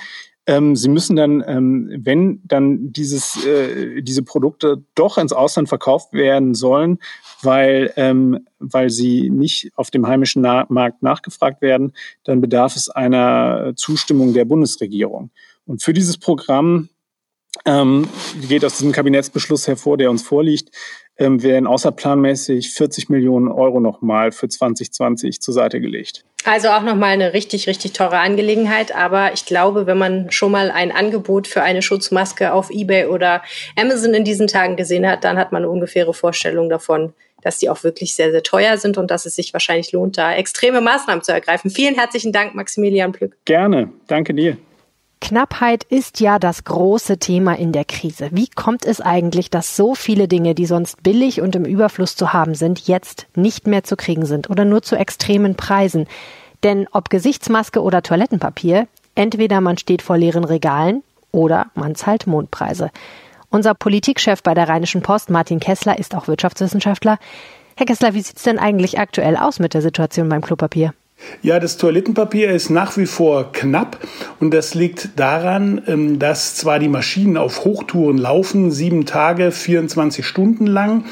Ähm, 0.49 0.75
sie 0.75 0.89
müssen 0.89 1.15
dann, 1.15 1.43
ähm, 1.45 1.91
wenn 1.95 2.41
dann 2.43 2.91
dieses, 2.91 3.45
äh, 3.45 4.01
diese 4.01 4.23
Produkte 4.23 4.83
doch 4.95 5.19
ins 5.19 5.31
Ausland 5.31 5.69
verkauft 5.69 6.11
werden 6.11 6.55
sollen, 6.55 6.97
weil, 7.43 7.93
ähm, 7.97 8.47
weil 8.57 8.89
sie 8.89 9.29
nicht 9.29 9.69
auf 9.75 9.91
dem 9.91 10.07
heimischen 10.07 10.41
Na 10.41 10.65
Markt 10.69 11.03
nachgefragt 11.03 11.61
werden, 11.61 11.93
dann 12.23 12.41
bedarf 12.41 12.75
es 12.75 12.89
einer 12.89 13.73
Zustimmung 13.75 14.33
der 14.33 14.45
Bundesregierung. 14.45 15.29
Und 15.67 15.83
für 15.83 15.93
dieses 15.93 16.17
Programm 16.17 16.89
ähm, 17.65 18.07
geht 18.47 18.63
aus 18.63 18.77
diesem 18.77 18.91
Kabinettsbeschluss 18.91 19.67
hervor, 19.67 19.97
der 19.97 20.09
uns 20.09 20.23
vorliegt, 20.23 20.69
ähm, 21.17 21.43
werden 21.43 21.67
außerplanmäßig 21.67 22.71
40 22.71 23.09
Millionen 23.09 23.49
Euro 23.49 23.79
nochmal 23.79 24.31
für 24.31 24.47
2020 24.47 25.41
zur 25.41 25.53
Seite 25.53 25.81
gelegt. 25.81 26.23
Also 26.45 26.69
auch 26.69 26.83
nochmal 26.83 27.09
eine 27.09 27.33
richtig, 27.33 27.67
richtig 27.67 27.91
teure 27.93 28.19
Angelegenheit. 28.19 28.95
Aber 28.95 29.33
ich 29.33 29.45
glaube, 29.45 29.85
wenn 29.87 29.97
man 29.97 30.31
schon 30.31 30.51
mal 30.51 30.71
ein 30.71 30.91
Angebot 30.91 31.47
für 31.47 31.61
eine 31.61 31.81
Schutzmaske 31.81 32.53
auf 32.53 32.69
eBay 32.69 33.05
oder 33.05 33.43
Amazon 33.77 34.13
in 34.13 34.23
diesen 34.23 34.47
Tagen 34.47 34.77
gesehen 34.77 35.05
hat, 35.05 35.25
dann 35.25 35.37
hat 35.37 35.51
man 35.51 35.63
eine 35.63 35.71
ungefähre 35.71 36.13
Vorstellung 36.13 36.69
davon, 36.69 37.13
dass 37.41 37.59
die 37.59 37.69
auch 37.69 37.83
wirklich 37.83 38.15
sehr, 38.15 38.31
sehr 38.31 38.43
teuer 38.43 38.77
sind 38.77 38.97
und 38.97 39.11
dass 39.11 39.25
es 39.25 39.35
sich 39.35 39.51
wahrscheinlich 39.51 39.91
lohnt, 39.91 40.17
da 40.17 40.33
extreme 40.33 40.81
Maßnahmen 40.81 41.23
zu 41.23 41.33
ergreifen. 41.33 41.71
Vielen 41.71 41.95
herzlichen 41.95 42.31
Dank, 42.31 42.55
Maximilian 42.55 43.11
Plück. 43.11 43.35
Gerne. 43.45 43.91
Danke 44.07 44.33
dir. 44.33 44.57
Knappheit 45.21 45.83
ist 45.83 46.21
ja 46.21 46.39
das 46.39 46.63
große 46.63 47.17
Thema 47.17 47.57
in 47.57 47.71
der 47.71 47.85
Krise. 47.85 48.29
Wie 48.31 48.47
kommt 48.47 48.85
es 48.85 49.01
eigentlich, 49.01 49.49
dass 49.49 49.75
so 49.75 49.93
viele 49.93 50.27
Dinge, 50.27 50.55
die 50.55 50.65
sonst 50.65 51.03
billig 51.03 51.41
und 51.41 51.55
im 51.55 51.65
Überfluss 51.65 52.15
zu 52.15 52.33
haben 52.33 52.55
sind, 52.55 52.88
jetzt 52.88 53.27
nicht 53.35 53.67
mehr 53.67 53.83
zu 53.83 53.95
kriegen 53.95 54.25
sind 54.25 54.49
oder 54.49 54.65
nur 54.65 54.81
zu 54.81 54.95
extremen 54.95 55.55
Preisen? 55.55 56.07
Denn 56.63 56.88
ob 56.91 57.09
Gesichtsmaske 57.09 57.81
oder 57.81 58.01
Toilettenpapier, 58.01 58.88
entweder 59.15 59.61
man 59.61 59.77
steht 59.77 60.01
vor 60.01 60.17
leeren 60.17 60.45
Regalen 60.45 61.03
oder 61.31 61.67
man 61.75 61.95
zahlt 61.95 62.25
Mondpreise. 62.25 62.89
Unser 63.49 63.73
Politikchef 63.73 64.41
bei 64.41 64.53
der 64.53 64.69
Rheinischen 64.69 65.01
Post, 65.01 65.29
Martin 65.29 65.59
Kessler, 65.59 65.99
ist 65.99 66.15
auch 66.15 66.27
Wirtschaftswissenschaftler. 66.27 67.17
Herr 67.75 67.85
Kessler, 67.85 68.13
wie 68.13 68.21
sieht's 68.21 68.43
denn 68.43 68.59
eigentlich 68.59 68.99
aktuell 68.99 69.38
aus 69.38 69.59
mit 69.59 69.73
der 69.73 69.81
Situation 69.81 70.29
beim 70.29 70.41
Klopapier? 70.41 70.93
Ja, 71.41 71.59
das 71.59 71.77
Toilettenpapier 71.77 72.49
ist 72.51 72.69
nach 72.69 72.97
wie 72.97 73.05
vor 73.05 73.51
knapp 73.51 73.97
und 74.39 74.53
das 74.53 74.73
liegt 74.73 75.09
daran, 75.17 75.81
ähm, 75.88 76.19
dass 76.19 76.55
zwar 76.55 76.79
die 76.79 76.88
Maschinen 76.88 77.38
auf 77.38 77.65
Hochtouren 77.65 78.17
laufen, 78.17 78.71
sieben 78.71 79.05
Tage, 79.05 79.51
24 79.51 80.25
Stunden 80.25 80.65
lang, 80.65 81.05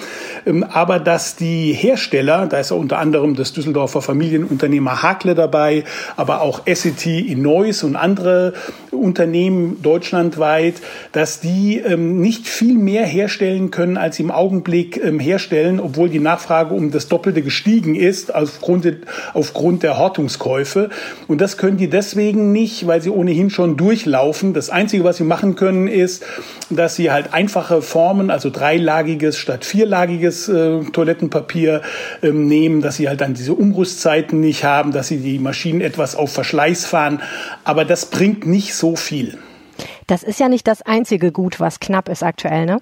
ähm, 0.45 0.63
aber 0.63 0.99
dass 0.99 1.35
die 1.35 1.73
Hersteller, 1.73 2.47
da 2.47 2.59
ist 2.59 2.71
auch 2.71 2.79
unter 2.79 2.99
anderem 2.99 3.35
das 3.35 3.53
Düsseldorfer 3.53 4.01
Familienunternehmer 4.01 5.03
Hakle 5.03 5.35
dabei, 5.35 5.83
aber 6.15 6.41
auch 6.41 6.61
SET 6.65 7.05
in 7.05 7.41
Neuss 7.41 7.83
und 7.83 7.95
andere 7.95 8.53
Unternehmen 8.91 9.81
deutschlandweit, 9.81 10.75
dass 11.11 11.41
die 11.41 11.79
ähm, 11.79 12.21
nicht 12.21 12.47
viel 12.47 12.77
mehr 12.77 13.05
herstellen 13.05 13.71
können, 13.71 13.97
als 13.97 14.15
sie 14.15 14.23
im 14.23 14.31
Augenblick 14.31 15.01
herstellen, 15.19 15.79
obwohl 15.79 16.09
die 16.09 16.19
Nachfrage 16.19 16.73
um 16.73 16.91
das 16.91 17.07
Doppelte 17.07 17.41
gestiegen 17.41 17.95
ist, 17.95 18.33
aufgrund 18.33 18.85
der 19.83 19.96
Hortungskäufe. 19.97 20.89
Und 21.27 21.41
das 21.41 21.57
können 21.57 21.77
die 21.77 21.89
deswegen 21.89 22.51
nicht, 22.51 22.87
weil 22.87 23.01
sie 23.01 23.09
ohnehin 23.09 23.49
schon 23.49 23.77
durchlaufen. 23.77 24.53
Das 24.53 24.69
Einzige, 24.69 25.03
was 25.03 25.17
sie 25.17 25.23
machen 25.23 25.55
können, 25.55 25.87
ist, 25.87 26.23
dass 26.69 26.95
sie 26.95 27.11
halt 27.11 27.33
einfache 27.33 27.81
Formen, 27.81 28.29
also 28.29 28.49
dreilagiges 28.49 29.37
statt 29.37 29.65
vierlagiges 29.65 30.49
äh, 30.49 30.81
Toilettenpapier 30.91 31.81
äh, 32.21 32.29
nehmen, 32.29 32.81
dass 32.81 32.97
sie 32.97 33.09
halt 33.09 33.21
dann 33.21 33.33
diese 33.33 33.53
Umrüstzeiten 33.53 34.39
nicht 34.39 34.63
haben, 34.63 34.91
dass 34.91 35.07
sie 35.07 35.17
die 35.17 35.39
Maschinen 35.39 35.81
etwas 35.81 36.15
auf 36.15 36.31
Verschleiß 36.31 36.85
fahren. 36.85 37.21
Aber 37.63 37.85
das 37.85 38.07
bringt 38.07 38.45
nicht 38.45 38.73
so 38.75 38.95
viel. 38.95 39.37
Das 40.07 40.23
ist 40.23 40.39
ja 40.39 40.47
nicht 40.47 40.67
das 40.67 40.81
einzige 40.81 41.31
Gut, 41.31 41.59
was 41.59 41.79
knapp 41.79 42.09
ist 42.09 42.23
aktuell, 42.23 42.65
ne? 42.65 42.79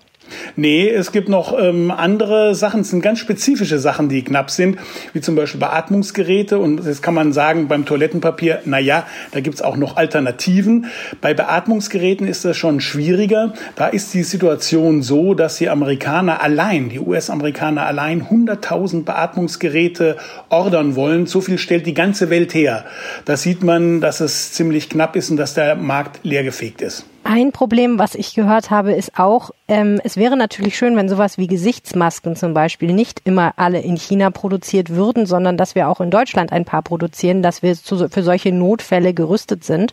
Nee, 0.55 0.89
es 0.89 1.12
gibt 1.12 1.29
noch 1.29 1.58
ähm, 1.58 1.91
andere 1.91 2.55
Sachen, 2.55 2.82
es 2.82 2.89
sind 2.89 3.01
ganz 3.01 3.20
spezifische 3.20 3.77
Sachen, 3.79 4.10
die 4.10 4.24
knapp 4.24 4.50
sind, 4.50 4.77
wie 5.13 5.22
zum 5.22 5.36
Beispiel 5.36 5.60
Beatmungsgeräte. 5.60 6.60
Und 6.60 6.86
jetzt 6.86 7.03
kann 7.03 7.13
man 7.13 7.34
sagen, 7.34 7.67
beim 7.67 7.86
Toilettenpapier, 7.86 8.62
na 8.65 8.79
ja, 8.79 9.05
da 9.32 9.39
gibt's 9.41 9.62
auch 9.62 9.77
noch 9.77 9.98
Alternativen. 9.98 10.88
Bei 11.22 11.34
Beatmungsgeräten 11.34 12.27
ist 12.27 12.46
das 12.46 12.58
schon 12.58 12.79
schwieriger. 12.79 13.53
Da 13.75 13.88
ist 13.88 14.13
die 14.13 14.24
Situation 14.24 15.01
so, 15.01 15.34
dass 15.34 15.58
die 15.58 15.70
Amerikaner 15.70 16.41
allein, 16.41 16.89
die 16.89 17.00
US-Amerikaner 17.00 17.86
allein 17.86 18.24
100.000 18.24 19.03
Beatmungsgeräte 19.03 20.17
ordern 20.50 20.96
wollen. 20.96 21.25
So 21.25 21.41
viel 21.41 21.58
stellt 21.58 21.86
die 21.86 21.94
ganze 21.94 22.29
Welt 22.29 22.53
her. 22.53 22.86
Da 23.25 23.38
sieht 23.38 23.63
man, 23.63 24.01
dass 24.01 24.22
es 24.22 24.53
ziemlich 24.53 24.89
knapp 24.89 25.15
ist 25.15 25.29
und 25.29 25.38
dass 25.38 25.53
der 25.53 25.75
Markt 25.75 26.20
leergefegt 26.24 26.82
ist. 26.82 27.05
Ein 27.27 27.51
Problem, 27.51 27.98
was 27.98 28.13
ich 28.13 28.36
gehört 28.36 28.70
habe, 28.70 28.94
ist 28.94 29.17
auch, 29.17 29.50
ähm, 29.67 30.00
es 30.03 30.15
wäre 30.15 30.38
natürlich 30.38 30.77
schön, 30.77 30.96
wenn 30.96 31.10
sowas 31.10 31.39
wie 31.39 31.48
Gesichtsmasken 31.48 32.36
zum 32.36 32.53
Beispiel 32.53 32.94
nicht 32.94 33.22
immer 33.24 33.53
alle 33.55 33.79
in 33.79 33.98
China 33.98 34.29
produziert 34.29 34.91
würden, 34.91 35.25
sondern 35.25 35.58
dass 35.58 35.74
wir 35.74 35.89
auch 35.89 36.01
in 36.01 36.12
Deutschland 36.12 36.51
ein 36.51 36.65
paar 36.65 36.84
produzieren, 36.84 37.41
dass 37.41 37.63
wir 37.63 37.74
zu, 37.74 38.10
für 38.10 38.22
solche 38.22 38.51
Notfälle 38.51 39.15
gerüstet 39.15 39.63
sind. 39.63 39.91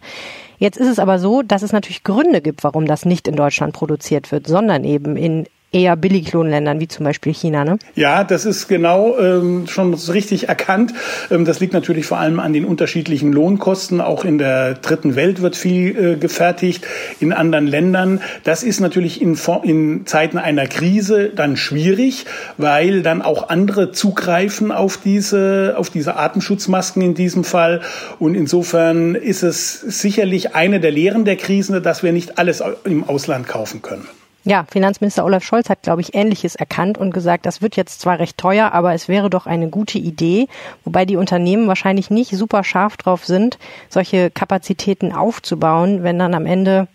Jetzt 0.58 0.76
ist 0.76 0.88
es 0.88 0.98
aber 0.98 1.18
so, 1.18 1.40
dass 1.40 1.62
es 1.62 1.72
natürlich 1.72 2.04
Gründe 2.04 2.42
gibt, 2.42 2.64
warum 2.64 2.84
das 2.84 3.06
nicht 3.06 3.26
in 3.26 3.34
Deutschland 3.34 3.72
produziert 3.72 4.30
wird, 4.30 4.46
sondern 4.46 4.84
eben 4.84 5.16
in 5.16 5.46
eher 5.72 5.96
Billiglohnländern 5.96 6.80
wie 6.80 6.88
zum 6.88 7.04
Beispiel 7.04 7.32
China. 7.32 7.64
Ne? 7.64 7.78
Ja, 7.94 8.24
das 8.24 8.44
ist 8.44 8.68
genau 8.68 9.18
ähm, 9.18 9.66
schon 9.66 9.94
richtig 9.94 10.48
erkannt. 10.48 10.92
Ähm, 11.30 11.44
das 11.44 11.60
liegt 11.60 11.72
natürlich 11.72 12.06
vor 12.06 12.18
allem 12.18 12.40
an 12.40 12.52
den 12.52 12.64
unterschiedlichen 12.64 13.32
Lohnkosten. 13.32 14.00
Auch 14.00 14.24
in 14.24 14.38
der 14.38 14.74
dritten 14.74 15.16
Welt 15.16 15.40
wird 15.40 15.56
viel 15.56 15.96
äh, 15.96 16.16
gefertigt, 16.16 16.86
in 17.20 17.32
anderen 17.32 17.66
Ländern. 17.66 18.20
Das 18.44 18.62
ist 18.62 18.80
natürlich 18.80 19.22
in, 19.22 19.38
in 19.62 20.06
Zeiten 20.06 20.38
einer 20.38 20.66
Krise 20.66 21.30
dann 21.30 21.56
schwierig, 21.56 22.26
weil 22.58 23.02
dann 23.02 23.22
auch 23.22 23.48
andere 23.48 23.92
zugreifen 23.92 24.72
auf 24.72 24.98
diese, 24.98 25.74
auf 25.78 25.88
diese 25.88 26.16
Atemschutzmasken 26.16 27.02
in 27.02 27.14
diesem 27.14 27.44
Fall. 27.44 27.80
Und 28.18 28.34
insofern 28.34 29.14
ist 29.14 29.42
es 29.42 29.80
sicherlich 29.80 30.54
eine 30.54 30.80
der 30.80 30.90
Lehren 30.90 31.24
der 31.24 31.36
Krise, 31.36 31.80
dass 31.80 32.02
wir 32.02 32.12
nicht 32.12 32.38
alles 32.38 32.62
im 32.84 33.04
Ausland 33.04 33.48
kaufen 33.48 33.80
können. 33.80 34.06
Ja, 34.44 34.66
Finanzminister 34.68 35.24
Olaf 35.24 35.44
Scholz 35.44 35.70
hat, 35.70 35.82
glaube 35.82 36.00
ich, 36.00 36.14
Ähnliches 36.14 36.56
erkannt 36.56 36.98
und 36.98 37.14
gesagt, 37.14 37.46
das 37.46 37.62
wird 37.62 37.76
jetzt 37.76 38.00
zwar 38.00 38.18
recht 38.18 38.38
teuer, 38.38 38.72
aber 38.72 38.92
es 38.92 39.06
wäre 39.06 39.30
doch 39.30 39.46
eine 39.46 39.68
gute 39.68 39.98
Idee, 39.98 40.48
wobei 40.84 41.04
die 41.04 41.16
Unternehmen 41.16 41.68
wahrscheinlich 41.68 42.10
nicht 42.10 42.36
super 42.36 42.64
scharf 42.64 42.96
drauf 42.96 43.24
sind, 43.24 43.58
solche 43.88 44.30
Kapazitäten 44.30 45.12
aufzubauen, 45.12 46.02
wenn 46.02 46.18
dann 46.18 46.34
am 46.34 46.46
Ende, 46.46 46.88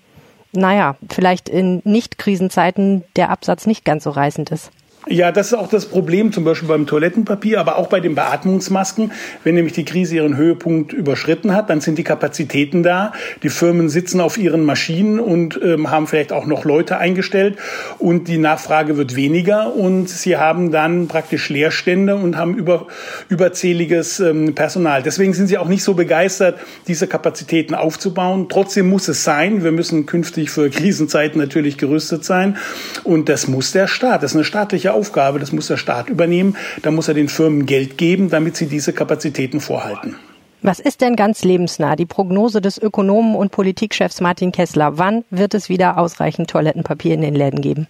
naja, 0.52 0.98
vielleicht 1.10 1.48
in 1.48 1.82
Nicht-Krisenzeiten 1.86 3.06
der 3.16 3.30
Absatz 3.30 3.66
nicht 3.66 3.86
ganz 3.86 4.04
so 4.04 4.10
reißend 4.10 4.52
ist. 4.52 4.72
Ja, 5.10 5.32
das 5.32 5.48
ist 5.48 5.54
auch 5.54 5.70
das 5.70 5.86
Problem, 5.86 6.34
zum 6.34 6.44
Beispiel 6.44 6.68
beim 6.68 6.86
Toilettenpapier, 6.86 7.62
aber 7.62 7.78
auch 7.78 7.88
bei 7.88 8.02
den 8.02 8.14
Beatmungsmasken. 8.14 9.12
Wenn 9.44 9.56
nämlich 9.56 9.74
die 9.74 9.86
Krise 9.86 10.16
ihren 10.16 10.36
Höhepunkt 10.36 10.92
überschritten 10.92 11.56
hat, 11.56 11.70
dann 11.70 11.80
sind 11.80 11.98
die 11.98 12.04
Kapazitäten 12.04 12.84
da. 12.84 13.14
Die 13.42 13.48
Firmen 13.48 13.88
sitzen 13.88 14.20
auf 14.20 14.38
ihren 14.38 14.66
Maschinen 14.66 15.22
und 15.22 15.60
ähm, 15.64 15.92
haben 15.92 16.08
vielleicht 16.08 16.34
auch 16.34 16.46
noch 16.46 16.66
Leute 16.66 16.98
eingestellt 16.98 17.58
und 18.00 18.28
die 18.28 18.38
Nachfrage 18.38 18.98
wird 18.98 19.16
weniger 19.16 19.74
und 19.74 20.10
sie 20.10 20.36
haben 20.36 20.72
dann 20.72 21.08
praktisch 21.08 21.48
Leerstände 21.48 22.18
und 22.18 22.36
haben 22.36 22.56
über, 22.56 22.88
überzähliges 23.30 24.20
ähm, 24.20 24.56
Personal. 24.56 25.04
Deswegen 25.04 25.34
sind 25.34 25.48
sie 25.48 25.58
auch 25.58 25.70
nicht 25.70 25.84
so 25.84 25.94
begeistert, 25.94 26.60
diese 26.88 27.08
Kapazitäten 27.08 27.76
aufzubauen. 27.76 28.48
Trotzdem 28.50 28.90
muss 28.90 29.08
es 29.08 29.24
sein. 29.24 29.64
Wir 29.64 29.72
müssen 29.72 30.06
künftig 30.06 30.50
für 30.50 30.70
Krisenzeiten 30.70 31.40
natürlich 31.40 31.78
gerüstet 31.78 32.26
sein 32.26 32.58
und 33.06 33.30
das 33.30 33.48
muss 33.48 33.72
der 33.72 33.88
Staat. 33.88 34.24
Das 34.24 34.32
ist 34.32 34.36
eine 34.36 34.44
staatliche 34.44 34.97
Aufgabe, 34.98 35.40
das 35.40 35.52
muss 35.52 35.68
der 35.68 35.78
Staat 35.78 36.10
übernehmen. 36.10 36.58
Da 36.82 36.92
muss 36.92 37.08
er 37.08 37.14
den 37.14 37.30
Firmen 37.30 37.66
Geld 37.66 37.98
geben, 37.98 38.30
damit 38.30 38.58
sie 38.58 38.66
diese 38.66 38.94
Kapazitäten 38.94 39.60
vorhalten. 39.60 40.16
Was 40.64 40.80
ist 40.80 41.02
denn 41.02 41.16
ganz 41.16 41.44
lebensnah? 41.44 41.96
Die 41.96 42.08
Prognose 42.08 42.62
des 42.62 42.82
Ökonomen 42.82 43.36
und 43.36 43.52
Politikchefs 43.52 44.22
Martin 44.22 44.52
Kessler. 44.52 44.98
Wann 44.98 45.24
wird 45.30 45.54
es 45.54 45.70
wieder 45.70 45.98
ausreichend 46.00 46.50
Toilettenpapier 46.50 47.14
in 47.14 47.22
den 47.22 47.36
Läden 47.36 47.62
geben? 47.62 47.88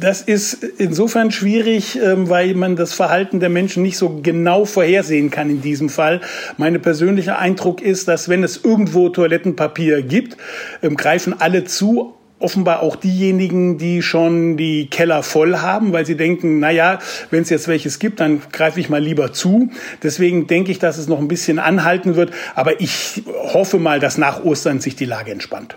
Das 0.00 0.20
ist 0.20 0.64
insofern 0.78 1.30
schwierig, 1.30 1.98
ähm, 2.02 2.28
weil 2.28 2.54
man 2.54 2.74
das 2.74 2.92
Verhalten 2.92 3.38
der 3.38 3.48
Menschen 3.48 3.84
nicht 3.84 3.96
so 3.96 4.20
genau 4.20 4.64
vorhersehen 4.64 5.30
kann 5.30 5.48
in 5.48 5.62
diesem 5.62 5.88
Fall. 5.88 6.20
Mein 6.56 6.82
persönlicher 6.82 7.38
Eindruck 7.38 7.80
ist, 7.80 8.08
dass 8.08 8.28
wenn 8.28 8.42
es 8.42 8.62
irgendwo 8.62 9.08
Toilettenpapier 9.08 10.02
gibt, 10.02 10.36
ähm, 10.82 10.96
greifen 10.96 11.40
alle 11.40 11.64
zu, 11.64 12.14
offenbar 12.40 12.82
auch 12.82 12.96
diejenigen, 12.96 13.78
die 13.78 14.02
schon 14.02 14.56
die 14.56 14.88
Keller 14.88 15.22
voll 15.22 15.58
haben, 15.58 15.92
weil 15.92 16.06
sie 16.06 16.16
denken, 16.16 16.58
na 16.58 16.70
ja, 16.70 16.98
wenn 17.30 17.42
es 17.42 17.50
jetzt 17.50 17.68
welches 17.68 17.98
gibt, 17.98 18.18
dann 18.18 18.42
greife 18.50 18.80
ich 18.80 18.88
mal 18.88 19.00
lieber 19.00 19.32
zu. 19.32 19.70
Deswegen 20.02 20.46
denke 20.46 20.72
ich, 20.72 20.78
dass 20.78 20.98
es 20.98 21.06
noch 21.06 21.18
ein 21.18 21.28
bisschen 21.28 21.58
anhalten 21.58 22.16
wird. 22.16 22.32
Aber 22.54 22.80
ich 22.80 23.22
hoffe 23.52 23.78
mal, 23.78 24.00
dass 24.00 24.18
nach 24.18 24.42
Ostern 24.42 24.80
sich 24.80 24.96
die 24.96 25.04
Lage 25.04 25.30
entspannt. 25.30 25.76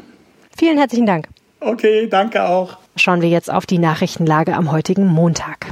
Vielen 0.58 0.78
herzlichen 0.78 1.06
Dank. 1.06 1.28
Okay, 1.60 2.08
danke 2.10 2.44
auch. 2.44 2.78
Schauen 2.96 3.22
wir 3.22 3.30
jetzt 3.30 3.52
auf 3.52 3.66
die 3.66 3.80
Nachrichtenlage 3.80 4.56
am 4.56 4.72
heutigen 4.72 5.08
Montag. 5.08 5.68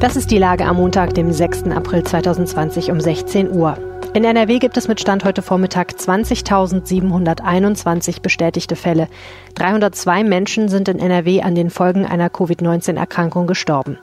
Das 0.00 0.16
ist 0.16 0.30
die 0.30 0.38
Lage 0.38 0.64
am 0.64 0.76
Montag, 0.76 1.14
dem 1.14 1.30
6. 1.30 1.64
April 1.64 2.02
2020 2.02 2.90
um 2.90 3.00
16 3.00 3.50
Uhr. 3.50 3.76
In 4.12 4.24
NRW 4.24 4.58
gibt 4.58 4.76
es 4.76 4.88
mit 4.88 5.00
Stand 5.00 5.24
heute 5.24 5.40
Vormittag 5.40 5.92
20.721 5.92 8.20
bestätigte 8.20 8.74
Fälle. 8.74 9.06
302 9.54 10.24
Menschen 10.24 10.68
sind 10.68 10.88
in 10.88 10.98
NRW 10.98 11.42
an 11.42 11.54
den 11.54 11.70
Folgen 11.70 12.06
einer 12.06 12.28
Covid-19-Erkrankung 12.28 13.46
gestorben. 13.46 13.98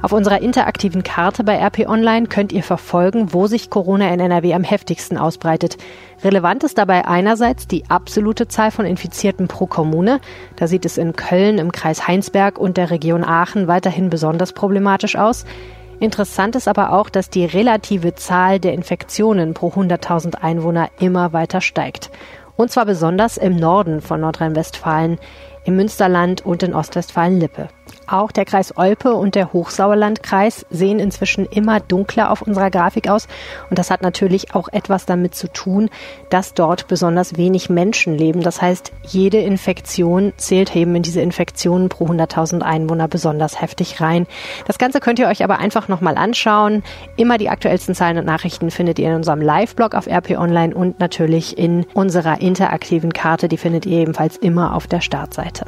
Auf 0.00 0.12
unserer 0.12 0.42
interaktiven 0.42 1.02
Karte 1.02 1.42
bei 1.42 1.56
RP 1.56 1.88
Online 1.88 2.28
könnt 2.28 2.52
ihr 2.52 2.62
verfolgen, 2.62 3.32
wo 3.32 3.48
sich 3.48 3.68
Corona 3.68 4.14
in 4.14 4.20
NRW 4.20 4.54
am 4.54 4.62
heftigsten 4.62 5.18
ausbreitet. 5.18 5.76
Relevant 6.22 6.62
ist 6.62 6.78
dabei 6.78 7.08
einerseits 7.08 7.66
die 7.66 7.90
absolute 7.90 8.46
Zahl 8.46 8.70
von 8.70 8.86
Infizierten 8.86 9.48
pro 9.48 9.66
Kommune. 9.66 10.20
Da 10.54 10.68
sieht 10.68 10.84
es 10.84 10.98
in 10.98 11.16
Köln, 11.16 11.58
im 11.58 11.72
Kreis 11.72 12.06
Heinsberg 12.06 12.60
und 12.60 12.76
der 12.76 12.92
Region 12.92 13.24
Aachen 13.24 13.66
weiterhin 13.66 14.08
besonders 14.08 14.52
problematisch 14.52 15.16
aus. 15.16 15.44
Interessant 16.00 16.54
ist 16.54 16.68
aber 16.68 16.92
auch, 16.92 17.10
dass 17.10 17.28
die 17.28 17.44
relative 17.44 18.14
Zahl 18.14 18.60
der 18.60 18.72
Infektionen 18.72 19.52
pro 19.52 19.70
100.000 19.70 20.36
Einwohner 20.36 20.90
immer 21.00 21.32
weiter 21.32 21.60
steigt. 21.60 22.10
Und 22.56 22.70
zwar 22.70 22.86
besonders 22.86 23.36
im 23.36 23.56
Norden 23.56 24.00
von 24.00 24.20
Nordrhein-Westfalen, 24.20 25.18
im 25.64 25.76
Münsterland 25.76 26.44
und 26.46 26.62
in 26.62 26.74
Ostwestfalen-Lippe. 26.74 27.68
Auch 28.10 28.32
der 28.32 28.46
Kreis 28.46 28.74
Olpe 28.76 29.12
und 29.12 29.34
der 29.34 29.52
Hochsauerlandkreis 29.52 30.64
sehen 30.70 30.98
inzwischen 30.98 31.44
immer 31.44 31.78
dunkler 31.78 32.30
auf 32.30 32.40
unserer 32.40 32.70
Grafik 32.70 33.10
aus. 33.10 33.28
Und 33.68 33.78
das 33.78 33.90
hat 33.90 34.00
natürlich 34.00 34.54
auch 34.54 34.68
etwas 34.72 35.04
damit 35.04 35.34
zu 35.34 35.52
tun, 35.52 35.90
dass 36.30 36.54
dort 36.54 36.88
besonders 36.88 37.36
wenig 37.36 37.68
Menschen 37.68 38.16
leben. 38.16 38.40
Das 38.40 38.62
heißt, 38.62 38.92
jede 39.02 39.38
Infektion 39.38 40.32
zählt 40.38 40.74
eben 40.74 40.96
in 40.96 41.02
diese 41.02 41.20
Infektionen 41.20 41.90
pro 41.90 42.06
100.000 42.06 42.62
Einwohner 42.62 43.08
besonders 43.08 43.60
heftig 43.60 44.00
rein. 44.00 44.26
Das 44.66 44.78
Ganze 44.78 45.00
könnt 45.00 45.18
ihr 45.18 45.28
euch 45.28 45.44
aber 45.44 45.58
einfach 45.58 45.88
nochmal 45.88 46.16
anschauen. 46.16 46.82
Immer 47.16 47.36
die 47.36 47.50
aktuellsten 47.50 47.94
Zahlen 47.94 48.16
und 48.16 48.24
Nachrichten 48.24 48.70
findet 48.70 48.98
ihr 48.98 49.10
in 49.10 49.16
unserem 49.16 49.42
Live-Blog 49.42 49.94
auf 49.94 50.06
RP 50.06 50.38
Online 50.38 50.74
und 50.74 50.98
natürlich 50.98 51.58
in 51.58 51.84
unserer 51.92 52.40
interaktiven 52.40 53.12
Karte. 53.12 53.48
Die 53.48 53.58
findet 53.58 53.84
ihr 53.84 53.98
ebenfalls 53.98 54.38
immer 54.38 54.74
auf 54.74 54.86
der 54.86 55.02
Startseite. 55.02 55.66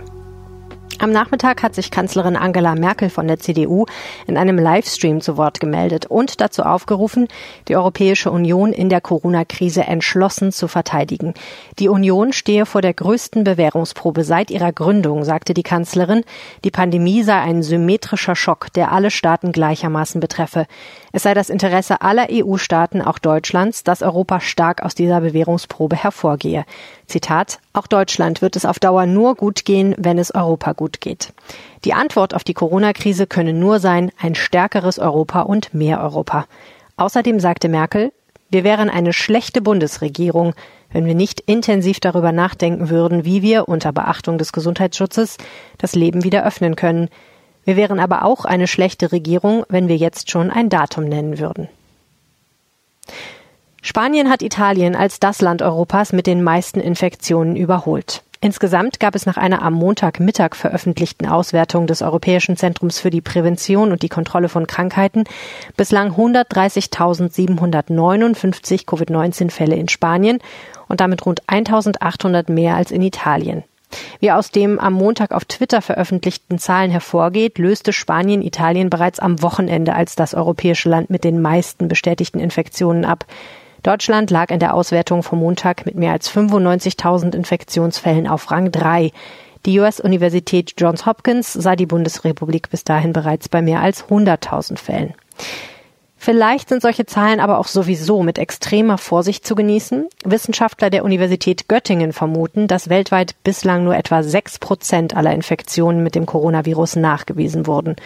Am 1.01 1.13
Nachmittag 1.13 1.63
hat 1.63 1.75
sich 1.75 1.91
Kanzlerin 1.91 2.37
Angela 2.37 2.75
Merkel 2.75 3.09
von 3.09 3.27
der 3.27 3.39
CDU 3.39 3.87
in 4.27 4.37
einem 4.37 4.59
Livestream 4.59 5.23
zu 5.23 5.39
Wort 5.39 5.59
gemeldet 5.59 6.05
und 6.05 6.43
dazu 6.43 6.63
aufgerufen, 6.63 7.27
die 7.69 7.77
Europäische 7.77 8.31
Union 8.31 8.75
in 8.75 8.91
der 8.91 9.01
Corona-Krise 9.01 9.85
entschlossen 9.85 10.53
zu 10.53 10.69
verteidigen. 10.69 11.33
Die 11.79 11.89
Union 11.89 12.35
stehe 12.35 12.67
vor 12.67 12.83
der 12.83 12.93
größten 12.93 13.45
Bewährungsprobe 13.45 14.25
seit 14.25 14.51
ihrer 14.51 14.75
Gründung, 14.75 15.25
sagte 15.25 15.55
die 15.55 15.63
Kanzlerin. 15.63 16.23
Die 16.65 16.71
Pandemie 16.71 17.23
sei 17.23 17.41
ein 17.41 17.63
symmetrischer 17.63 18.37
Schock, 18.37 18.71
der 18.75 18.93
alle 18.93 19.11
Staaten 19.11 19.53
gleichermaßen 19.53 20.21
betreffe. 20.21 20.67
Es 21.13 21.25
sei 21.25 21.35
das 21.35 21.51
Interesse 21.51 22.03
aller 22.03 22.29
EU-Staaten, 22.31 23.03
auch 23.03 23.19
Deutschlands, 23.19 23.83
dass 23.83 24.03
Europa 24.03 24.41
stark 24.41 24.83
aus 24.83 24.95
dieser 24.95 25.21
Bewährungsprobe 25.21 25.97
hervorgehe. 25.97 26.65
Zitat, 27.07 27.59
auch 27.73 27.87
Deutschland 27.87 28.43
wird 28.43 28.57
es 28.57 28.65
auf 28.65 28.79
Dauer 28.79 29.07
nur 29.07 29.35
gut 29.35 29.65
gehen, 29.65 29.95
wenn 29.99 30.19
es 30.19 30.35
Europa 30.35 30.73
gut 30.73 31.01
geht. 31.01 31.33
Die 31.85 31.95
Antwort 31.95 32.35
auf 32.35 32.45
die 32.45 32.55
Corona-Krise 32.55 33.27
könne 33.27 33.53
nur 33.53 33.81
sein, 33.81 34.13
ein 34.21 34.35
stärkeres 34.35 34.99
Europa 34.99 35.43
und 35.43 35.75
mehr 35.75 36.01
Europa. 36.01 36.47
Außerdem 36.97 37.41
sagte 37.41 37.69
Merkel, 37.69 38.13
wir 38.51 38.65
wären 38.65 38.91
eine 38.91 39.13
schlechte 39.13 39.63
Bundesregierung, 39.63 40.55
wenn 40.93 41.07
wir 41.07 41.15
nicht 41.15 41.41
intensiv 41.41 42.01
darüber 42.01 42.33
nachdenken 42.33 42.91
würden, 42.91 43.25
wie 43.25 43.43
wir 43.43 43.69
unter 43.69 43.93
Beachtung 43.93 44.39
des 44.39 44.53
Gesundheitsschutzes 44.53 45.37
das 45.79 45.95
Leben 45.95 46.25
wieder 46.25 46.45
öffnen 46.45 46.75
können. 46.75 47.09
Wir 47.65 47.77
wären 47.77 48.01
aber 48.01 48.25
auch 48.25 48.45
eine 48.45 48.67
schlechte 48.67 49.13
Regierung, 49.13 49.65
wenn 49.69 49.89
wir 49.89 49.97
jetzt 49.97 50.31
schon 50.31 50.51
ein 50.51 50.69
Datum 50.69 51.05
nennen 51.05 51.39
würden. 51.39 51.69
Spanien 53.83 54.29
hat 54.29 54.43
Italien 54.43 54.95
als 54.95 55.21
das 55.21 55.41
Land 55.41 55.63
Europas 55.63 56.13
mit 56.13 56.27
den 56.27 56.43
meisten 56.43 56.81
Infektionen 56.81 57.57
überholt. 57.57 58.23
Insgesamt 58.43 59.01
gab 59.01 59.15
es 59.15 59.27
nach 59.27 59.37
einer 59.37 59.61
am 59.61 59.75
Montagmittag 59.75 60.55
veröffentlichten 60.55 61.27
Auswertung 61.27 61.87
des 61.87 62.01
Europäischen 62.01 62.57
Zentrums 62.57 62.99
für 62.99 63.11
die 63.11 63.21
Prävention 63.21 63.93
und 63.93 64.03
die 64.03 64.09
Kontrolle 64.09 64.49
von 64.49 64.67
Krankheiten 64.67 65.25
bislang 65.77 66.13
130.759 66.13 68.87
Covid-19-Fälle 68.87 69.77
in 69.77 69.89
Spanien 69.89 70.39
und 70.89 71.03
damit 71.03 71.27
rund 71.27 71.43
1.800 71.49 72.51
mehr 72.51 72.77
als 72.77 72.93
in 72.93 73.03
Italien. 73.03 73.63
Wie 74.21 74.31
aus 74.31 74.51
dem 74.51 74.79
am 74.79 74.93
Montag 74.93 75.33
auf 75.33 75.45
Twitter 75.45 75.83
veröffentlichten 75.83 76.59
Zahlen 76.59 76.91
hervorgeht, 76.91 77.59
löste 77.59 77.93
Spanien 77.93 78.43
Italien 78.43 78.91
bereits 78.91 79.19
am 79.19 79.43
Wochenende 79.43 79.95
als 79.95 80.15
das 80.15 80.35
europäische 80.35 80.89
Land 80.89 81.11
mit 81.11 81.25
den 81.25 81.41
meisten 81.41 81.89
bestätigten 81.89 82.41
Infektionen 82.41 83.05
ab. 83.05 83.25
Deutschland 83.83 84.31
lag 84.31 84.51
in 84.51 84.61
der 84.61 84.75
Auswertung 84.75 85.23
vom 85.23 85.39
Montag 85.39 85.87
mit 85.87 85.95
mehr 85.95 86.13
als 86.13 86.31
95.000 86.31 87.35
Infektionsfällen 87.35 88.27
auf 88.27 88.51
Rang 88.51 88.71
3. 88.71 89.11
Die 89.67 89.79
US-Universität 89.79 90.75
Johns 90.79 91.07
Hopkins 91.07 91.53
sah 91.53 91.77
die 91.77 91.87
Bundesrepublik 91.87 92.71
bis 92.71 92.85
dahin 92.85 93.13
bereits 93.13 93.49
bei 93.49 93.63
mehr 93.63 93.81
als 93.81 94.05
100.000 94.05 94.79
Fällen. 94.79 95.15
Vielleicht 96.23 96.69
sind 96.69 96.83
solche 96.83 97.07
Zahlen 97.07 97.41
aber 97.41 97.59
auch 97.59 97.67
sowieso 97.67 98.23
mit 98.23 98.39
extremer 98.39 98.99
Vorsicht 98.99 99.47
zu 99.47 99.55
genießen. 99.55 100.07
Wissenschaftler 100.23 100.91
der 100.91 101.03
Universität 101.03 101.67
Göttingen 101.67 102.13
vermuten, 102.13 102.69
dass 102.69 102.91
weltweit 102.91 103.35
bislang 103.43 103.85
nur 103.85 103.97
etwa 103.97 104.23
sechs 104.23 104.59
Prozent 104.59 105.17
aller 105.17 105.33
Infektionen 105.33 106.03
mit 106.03 106.15
dem 106.15 106.27
Coronavirus 106.27 106.97
nachgewiesen 106.97 107.67
wurden 107.67 107.97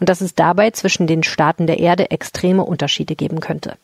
und 0.00 0.08
dass 0.08 0.20
es 0.20 0.34
dabei 0.34 0.72
zwischen 0.72 1.06
den 1.06 1.22
Staaten 1.22 1.68
der 1.68 1.78
Erde 1.78 2.10
extreme 2.10 2.64
Unterschiede 2.64 3.14
geben 3.14 3.38
könnte. 3.38 3.74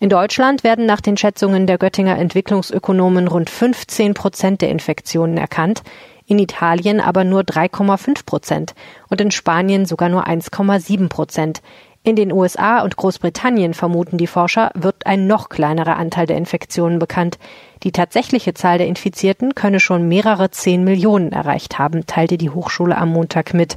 In 0.00 0.08
Deutschland 0.08 0.64
werden 0.64 0.86
nach 0.86 1.02
den 1.02 1.18
Schätzungen 1.18 1.66
der 1.66 1.76
Göttinger 1.76 2.16
Entwicklungsökonomen 2.16 3.28
rund 3.28 3.50
15 3.50 4.14
Prozent 4.14 4.62
der 4.62 4.70
Infektionen 4.70 5.36
erkannt, 5.36 5.82
in 6.24 6.38
Italien 6.38 7.00
aber 7.00 7.24
nur 7.24 7.42
3,5 7.42 8.24
Prozent 8.24 8.74
und 9.10 9.20
in 9.20 9.30
Spanien 9.30 9.84
sogar 9.84 10.08
nur 10.08 10.26
1,7 10.26 11.10
Prozent. 11.10 11.60
In 12.06 12.14
den 12.14 12.30
USA 12.30 12.84
und 12.84 12.96
Großbritannien 12.96 13.74
vermuten 13.74 14.16
die 14.16 14.28
Forscher, 14.28 14.70
wird 14.74 15.06
ein 15.06 15.26
noch 15.26 15.48
kleinerer 15.48 15.96
Anteil 15.96 16.28
der 16.28 16.36
Infektionen 16.36 17.00
bekannt. 17.00 17.36
Die 17.82 17.90
tatsächliche 17.90 18.54
Zahl 18.54 18.78
der 18.78 18.86
Infizierten 18.86 19.56
könne 19.56 19.80
schon 19.80 20.06
mehrere 20.06 20.52
zehn 20.52 20.84
Millionen 20.84 21.32
erreicht 21.32 21.80
haben, 21.80 22.06
teilte 22.06 22.38
die 22.38 22.50
Hochschule 22.50 22.96
am 22.96 23.08
Montag 23.08 23.54
mit. 23.54 23.76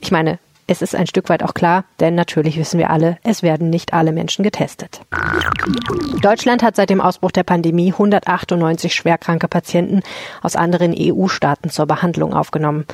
Ich 0.00 0.10
meine, 0.10 0.38
es 0.66 0.80
ist 0.80 0.94
ein 0.94 1.06
Stück 1.06 1.28
weit 1.28 1.42
auch 1.42 1.54
klar, 1.54 1.84
denn 2.00 2.14
natürlich 2.14 2.56
wissen 2.56 2.78
wir 2.78 2.90
alle, 2.90 3.18
es 3.24 3.42
werden 3.42 3.68
nicht 3.68 3.92
alle 3.92 4.12
Menschen 4.12 4.42
getestet. 4.42 5.00
Deutschland 6.20 6.62
hat 6.62 6.76
seit 6.76 6.90
dem 6.90 7.00
Ausbruch 7.00 7.32
der 7.32 7.42
Pandemie 7.42 7.92
198 7.92 8.94
schwerkranke 8.94 9.48
Patienten 9.48 10.02
aus 10.40 10.56
anderen 10.56 10.94
EU-Staaten 10.96 11.70
zur 11.70 11.86
Behandlung 11.86 12.32
aufgenommen. 12.32 12.86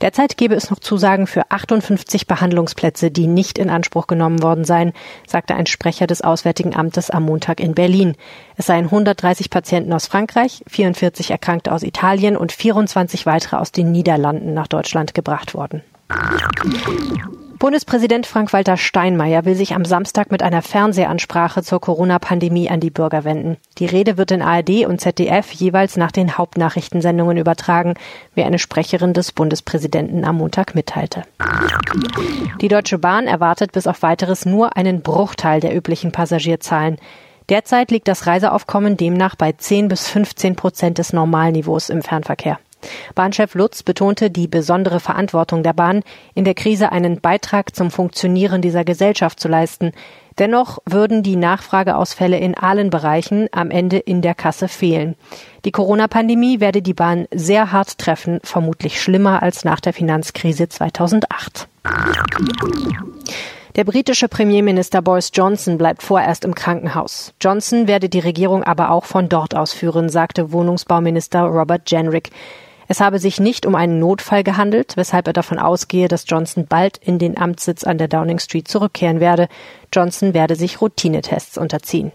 Derzeit 0.00 0.36
gebe 0.36 0.54
es 0.54 0.70
noch 0.70 0.78
Zusagen 0.78 1.26
für 1.26 1.50
58 1.50 2.26
Behandlungsplätze, 2.26 3.10
die 3.10 3.26
nicht 3.26 3.58
in 3.58 3.70
Anspruch 3.70 4.06
genommen 4.06 4.42
worden 4.42 4.64
seien, 4.64 4.92
sagte 5.26 5.54
ein 5.54 5.66
Sprecher 5.66 6.06
des 6.06 6.22
Auswärtigen 6.22 6.76
Amtes 6.76 7.10
am 7.10 7.24
Montag 7.24 7.60
in 7.60 7.74
Berlin. 7.74 8.14
Es 8.56 8.66
seien 8.66 8.84
130 8.84 9.50
Patienten 9.50 9.92
aus 9.92 10.06
Frankreich, 10.06 10.62
44 10.68 11.30
Erkrankte 11.30 11.72
aus 11.72 11.82
Italien 11.82 12.36
und 12.36 12.52
24 12.52 13.26
weitere 13.26 13.56
aus 13.56 13.72
den 13.72 13.90
Niederlanden 13.90 14.54
nach 14.54 14.68
Deutschland 14.68 15.14
gebracht 15.14 15.54
worden. 15.54 15.82
Bundespräsident 17.58 18.26
Frank-Walter 18.26 18.76
Steinmeier 18.76 19.46
will 19.46 19.54
sich 19.54 19.74
am 19.74 19.86
Samstag 19.86 20.30
mit 20.30 20.42
einer 20.42 20.60
Fernsehansprache 20.60 21.62
zur 21.62 21.80
Corona-Pandemie 21.80 22.68
an 22.68 22.80
die 22.80 22.90
Bürger 22.90 23.24
wenden. 23.24 23.56
Die 23.78 23.86
Rede 23.86 24.18
wird 24.18 24.30
in 24.30 24.42
ARD 24.42 24.86
und 24.86 25.00
ZDF 25.00 25.50
jeweils 25.52 25.96
nach 25.96 26.12
den 26.12 26.36
Hauptnachrichtensendungen 26.36 27.38
übertragen, 27.38 27.94
wie 28.34 28.44
eine 28.44 28.58
Sprecherin 28.58 29.14
des 29.14 29.32
Bundespräsidenten 29.32 30.24
am 30.24 30.36
Montag 30.36 30.74
mitteilte. 30.74 31.22
Die 32.60 32.68
Deutsche 32.68 32.98
Bahn 32.98 33.26
erwartet 33.26 33.72
bis 33.72 33.86
auf 33.86 34.02
weiteres 34.02 34.44
nur 34.44 34.76
einen 34.76 35.00
Bruchteil 35.00 35.60
der 35.60 35.74
üblichen 35.74 36.12
Passagierzahlen. 36.12 36.98
Derzeit 37.48 37.90
liegt 37.90 38.08
das 38.08 38.26
Reiseaufkommen 38.26 38.96
demnach 38.96 39.34
bei 39.34 39.52
10 39.52 39.88
bis 39.88 40.08
15 40.08 40.56
Prozent 40.56 40.98
des 40.98 41.12
Normalniveaus 41.12 41.88
im 41.88 42.02
Fernverkehr. 42.02 42.58
Bahnchef 43.14 43.54
Lutz 43.54 43.82
betonte 43.82 44.30
die 44.30 44.48
besondere 44.48 45.00
Verantwortung 45.00 45.62
der 45.62 45.72
Bahn, 45.72 46.02
in 46.34 46.44
der 46.44 46.54
Krise 46.54 46.92
einen 46.92 47.20
Beitrag 47.20 47.74
zum 47.74 47.90
Funktionieren 47.90 48.62
dieser 48.62 48.84
Gesellschaft 48.84 49.40
zu 49.40 49.48
leisten. 49.48 49.92
Dennoch 50.38 50.78
würden 50.84 51.22
die 51.22 51.36
Nachfrageausfälle 51.36 52.38
in 52.38 52.54
allen 52.54 52.90
Bereichen 52.90 53.48
am 53.52 53.70
Ende 53.70 53.96
in 53.96 54.20
der 54.20 54.34
Kasse 54.34 54.68
fehlen. 54.68 55.14
Die 55.64 55.72
Corona-Pandemie 55.72 56.60
werde 56.60 56.82
die 56.82 56.94
Bahn 56.94 57.26
sehr 57.32 57.72
hart 57.72 57.96
treffen, 57.98 58.40
vermutlich 58.42 59.00
schlimmer 59.00 59.42
als 59.42 59.64
nach 59.64 59.80
der 59.80 59.94
Finanzkrise 59.94 60.68
2008. 60.68 61.68
Der 63.76 63.84
britische 63.84 64.28
Premierminister 64.28 65.02
Boris 65.02 65.30
Johnson 65.34 65.76
bleibt 65.76 66.02
vorerst 66.02 66.44
im 66.44 66.54
Krankenhaus. 66.54 67.34
Johnson 67.42 67.86
werde 67.86 68.08
die 68.08 68.20
Regierung 68.20 68.62
aber 68.62 68.90
auch 68.90 69.04
von 69.04 69.28
dort 69.28 69.54
aus 69.54 69.74
führen, 69.74 70.08
sagte 70.08 70.50
Wohnungsbauminister 70.50 71.42
Robert 71.42 71.90
Jenrick. 71.90 72.30
Es 72.88 73.00
habe 73.00 73.18
sich 73.18 73.40
nicht 73.40 73.66
um 73.66 73.74
einen 73.74 73.98
Notfall 73.98 74.44
gehandelt, 74.44 74.96
weshalb 74.96 75.26
er 75.26 75.32
davon 75.32 75.58
ausgehe, 75.58 76.08
dass 76.08 76.24
Johnson 76.26 76.66
bald 76.66 76.98
in 76.98 77.18
den 77.18 77.36
Amtssitz 77.36 77.84
an 77.84 77.98
der 77.98 78.08
Downing 78.08 78.38
Street 78.38 78.68
zurückkehren 78.68 79.20
werde. 79.20 79.48
Johnson 79.92 80.34
werde 80.34 80.56
sich 80.56 80.80
Routinetests 80.80 81.58
unterziehen. 81.58 82.12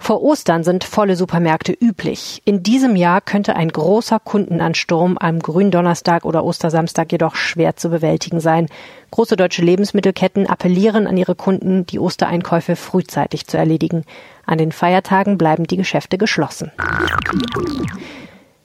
Vor 0.00 0.22
Ostern 0.22 0.62
sind 0.62 0.84
volle 0.84 1.16
Supermärkte 1.16 1.72
üblich. 1.72 2.40
In 2.44 2.62
diesem 2.62 2.96
Jahr 2.96 3.20
könnte 3.20 3.56
ein 3.56 3.68
großer 3.68 4.20
Kundenansturm 4.20 5.18
am 5.18 5.40
Gründonnerstag 5.40 6.24
oder 6.24 6.44
Ostersamstag 6.44 7.10
jedoch 7.12 7.34
schwer 7.34 7.76
zu 7.76 7.90
bewältigen 7.90 8.40
sein. 8.40 8.68
Große 9.10 9.36
deutsche 9.36 9.62
Lebensmittelketten 9.62 10.46
appellieren 10.46 11.06
an 11.06 11.16
ihre 11.16 11.34
Kunden, 11.34 11.84
die 11.84 11.98
Ostereinkäufe 11.98 12.76
frühzeitig 12.76 13.46
zu 13.48 13.58
erledigen. 13.58 14.04
An 14.46 14.58
den 14.58 14.72
Feiertagen 14.72 15.36
bleiben 15.36 15.66
die 15.66 15.76
Geschäfte 15.76 16.16
geschlossen. 16.16 16.70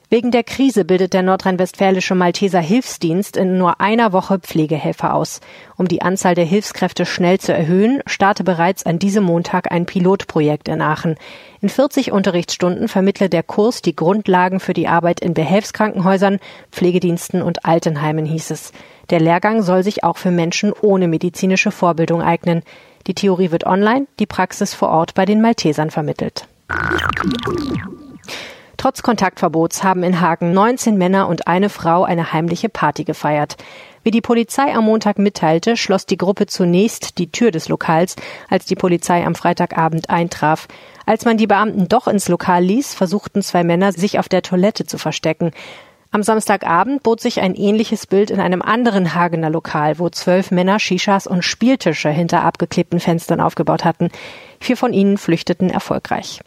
Wegen 0.10 0.30
der 0.30 0.44
Krise 0.44 0.86
bildet 0.86 1.14
der 1.14 1.24
nordrhein-westfälische 1.24 2.14
Malteser 2.14 2.60
Hilfsdienst 2.60 3.36
in 3.36 3.58
nur 3.58 3.82
einer 3.82 4.14
Woche 4.14 4.38
Pflegehelfer 4.38 5.14
aus. 5.16 5.42
Um 5.76 5.88
die 5.88 6.04
Anzahl 6.04 6.36
der 6.36 6.46
Hilfskräfte 6.46 7.06
schnell 7.06 7.40
zu 7.40 7.52
erhöhen, 7.52 8.02
starte 8.06 8.44
bereits 8.44 8.86
an 8.86 9.00
diesem 9.00 9.24
Montag 9.24 9.72
ein 9.72 9.86
Pilotprojekt 9.86 10.68
in 10.68 10.82
Aachen. 10.82 11.16
In 11.62 11.70
40 11.70 12.12
Unterrichtsstunden 12.12 12.88
vermittle 12.88 13.28
der 13.28 13.42
Kurs 13.42 13.82
die 13.82 13.96
Grundlagen 13.96 14.60
für 14.60 14.74
die 14.74 14.88
Arbeit 14.88 15.20
in 15.20 15.34
Behelfskrankenhäusern, 15.34 16.40
Pflegediensten 16.72 17.42
und 17.42 17.66
Altenheimen, 17.66 18.26
hieß 18.26 18.52
es. 18.52 18.72
Der 19.10 19.20
Lehrgang 19.20 19.64
soll 19.64 19.84
sich 19.84 20.04
auch 20.04 20.18
für 20.18 20.32
Menschen 20.32 20.74
ohne 20.74 21.08
medizinische 21.08 21.72
Vorbildung 21.72 22.22
eignen. 22.22 22.62
Die 23.08 23.16
Theorie 23.16 23.52
wird 23.52 23.66
online, 23.66 24.08
die 24.20 24.26
Praxis 24.28 24.74
vor 24.74 24.90
Ort 24.90 25.14
bei 25.14 25.26
den 25.26 25.42
Maltesern 25.42 25.90
vermittelt. 25.90 26.48
Trotz 28.84 29.02
Kontaktverbots 29.02 29.82
haben 29.82 30.04
in 30.04 30.20
Hagen 30.20 30.52
19 30.52 30.98
Männer 30.98 31.30
und 31.30 31.48
eine 31.48 31.70
Frau 31.70 32.04
eine 32.04 32.34
heimliche 32.34 32.68
Party 32.68 33.06
gefeiert. 33.06 33.56
Wie 34.04 34.12
die 34.12 34.20
Polizei 34.20 34.76
am 34.76 34.84
Montag 34.84 35.18
mitteilte, 35.20 35.78
schloss 35.78 36.06
die 36.06 36.18
Gruppe 36.18 36.48
zunächst 36.48 37.18
die 37.18 37.32
Tür 37.32 37.52
des 37.52 37.70
Lokals, 37.70 38.18
als 38.50 38.66
die 38.66 38.76
Polizei 38.76 39.26
am 39.26 39.36
Freitagabend 39.36 40.10
eintraf. 40.10 40.68
Als 41.06 41.24
man 41.24 41.38
die 41.38 41.48
Beamten 41.48 41.88
doch 41.88 42.10
ins 42.10 42.28
Lokal 42.28 42.62
ließ, 42.62 42.94
versuchten 42.94 43.42
zwei 43.42 43.64
Männer, 43.64 43.94
sich 43.94 44.20
auf 44.20 44.28
der 44.28 44.42
Toilette 44.42 44.86
zu 44.86 44.98
verstecken. 44.98 45.52
Am 46.12 46.22
Samstagabend 46.22 47.04
bot 47.04 47.22
sich 47.22 47.40
ein 47.40 47.56
ähnliches 47.56 48.06
Bild 48.06 48.32
in 48.32 48.42
einem 48.42 48.62
anderen 48.62 49.16
Hagener 49.16 49.50
Lokal, 49.50 49.98
wo 49.98 50.10
zwölf 50.10 50.52
Männer 50.52 50.78
Shishas 50.82 51.26
und 51.26 51.46
Spieltische 51.46 52.10
hinter 52.10 52.44
abgeklebten 52.44 53.00
Fenstern 53.00 53.40
aufgebaut 53.40 53.86
hatten. 53.86 54.10
Vier 54.60 54.76
von 54.76 54.92
ihnen 54.92 55.18
flüchteten 55.18 55.70
erfolgreich. 55.70 56.42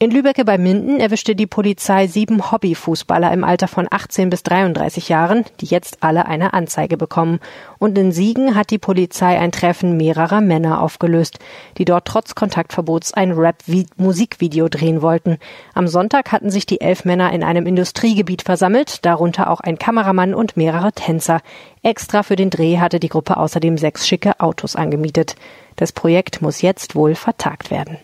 In 0.00 0.12
Lübecke 0.12 0.44
bei 0.44 0.58
Minden 0.58 1.00
erwischte 1.00 1.34
die 1.34 1.48
Polizei 1.48 2.06
sieben 2.06 2.52
Hobbyfußballer 2.52 3.32
im 3.32 3.42
Alter 3.42 3.66
von 3.66 3.88
18 3.90 4.30
bis 4.30 4.44
33 4.44 5.08
Jahren, 5.08 5.44
die 5.60 5.66
jetzt 5.66 6.04
alle 6.04 6.26
eine 6.26 6.54
Anzeige 6.54 6.96
bekommen. 6.96 7.40
Und 7.80 7.98
in 7.98 8.12
Siegen 8.12 8.54
hat 8.54 8.70
die 8.70 8.78
Polizei 8.78 9.36
ein 9.36 9.50
Treffen 9.50 9.96
mehrerer 9.96 10.40
Männer 10.40 10.82
aufgelöst, 10.82 11.40
die 11.78 11.84
dort 11.84 12.04
trotz 12.04 12.36
Kontaktverbots 12.36 13.12
ein 13.12 13.32
Rap-Musikvideo 13.32 14.68
drehen 14.68 15.02
wollten. 15.02 15.38
Am 15.74 15.88
Sonntag 15.88 16.30
hatten 16.30 16.52
sich 16.52 16.64
die 16.64 16.80
elf 16.80 17.04
Männer 17.04 17.32
in 17.32 17.42
einem 17.42 17.66
Industriegebiet 17.66 18.42
versammelt, 18.42 19.04
darunter 19.04 19.50
auch 19.50 19.58
ein 19.58 19.80
Kameramann 19.80 20.32
und 20.32 20.56
mehrere 20.56 20.92
Tänzer. 20.92 21.40
Extra 21.82 22.22
für 22.22 22.36
den 22.36 22.50
Dreh 22.50 22.78
hatte 22.78 23.00
die 23.00 23.08
Gruppe 23.08 23.36
außerdem 23.36 23.76
sechs 23.76 24.06
schicke 24.06 24.38
Autos 24.38 24.76
angemietet. 24.76 25.34
Das 25.74 25.90
Projekt 25.90 26.40
muss 26.40 26.62
jetzt 26.62 26.94
wohl 26.94 27.16
vertagt 27.16 27.72
werden. 27.72 27.98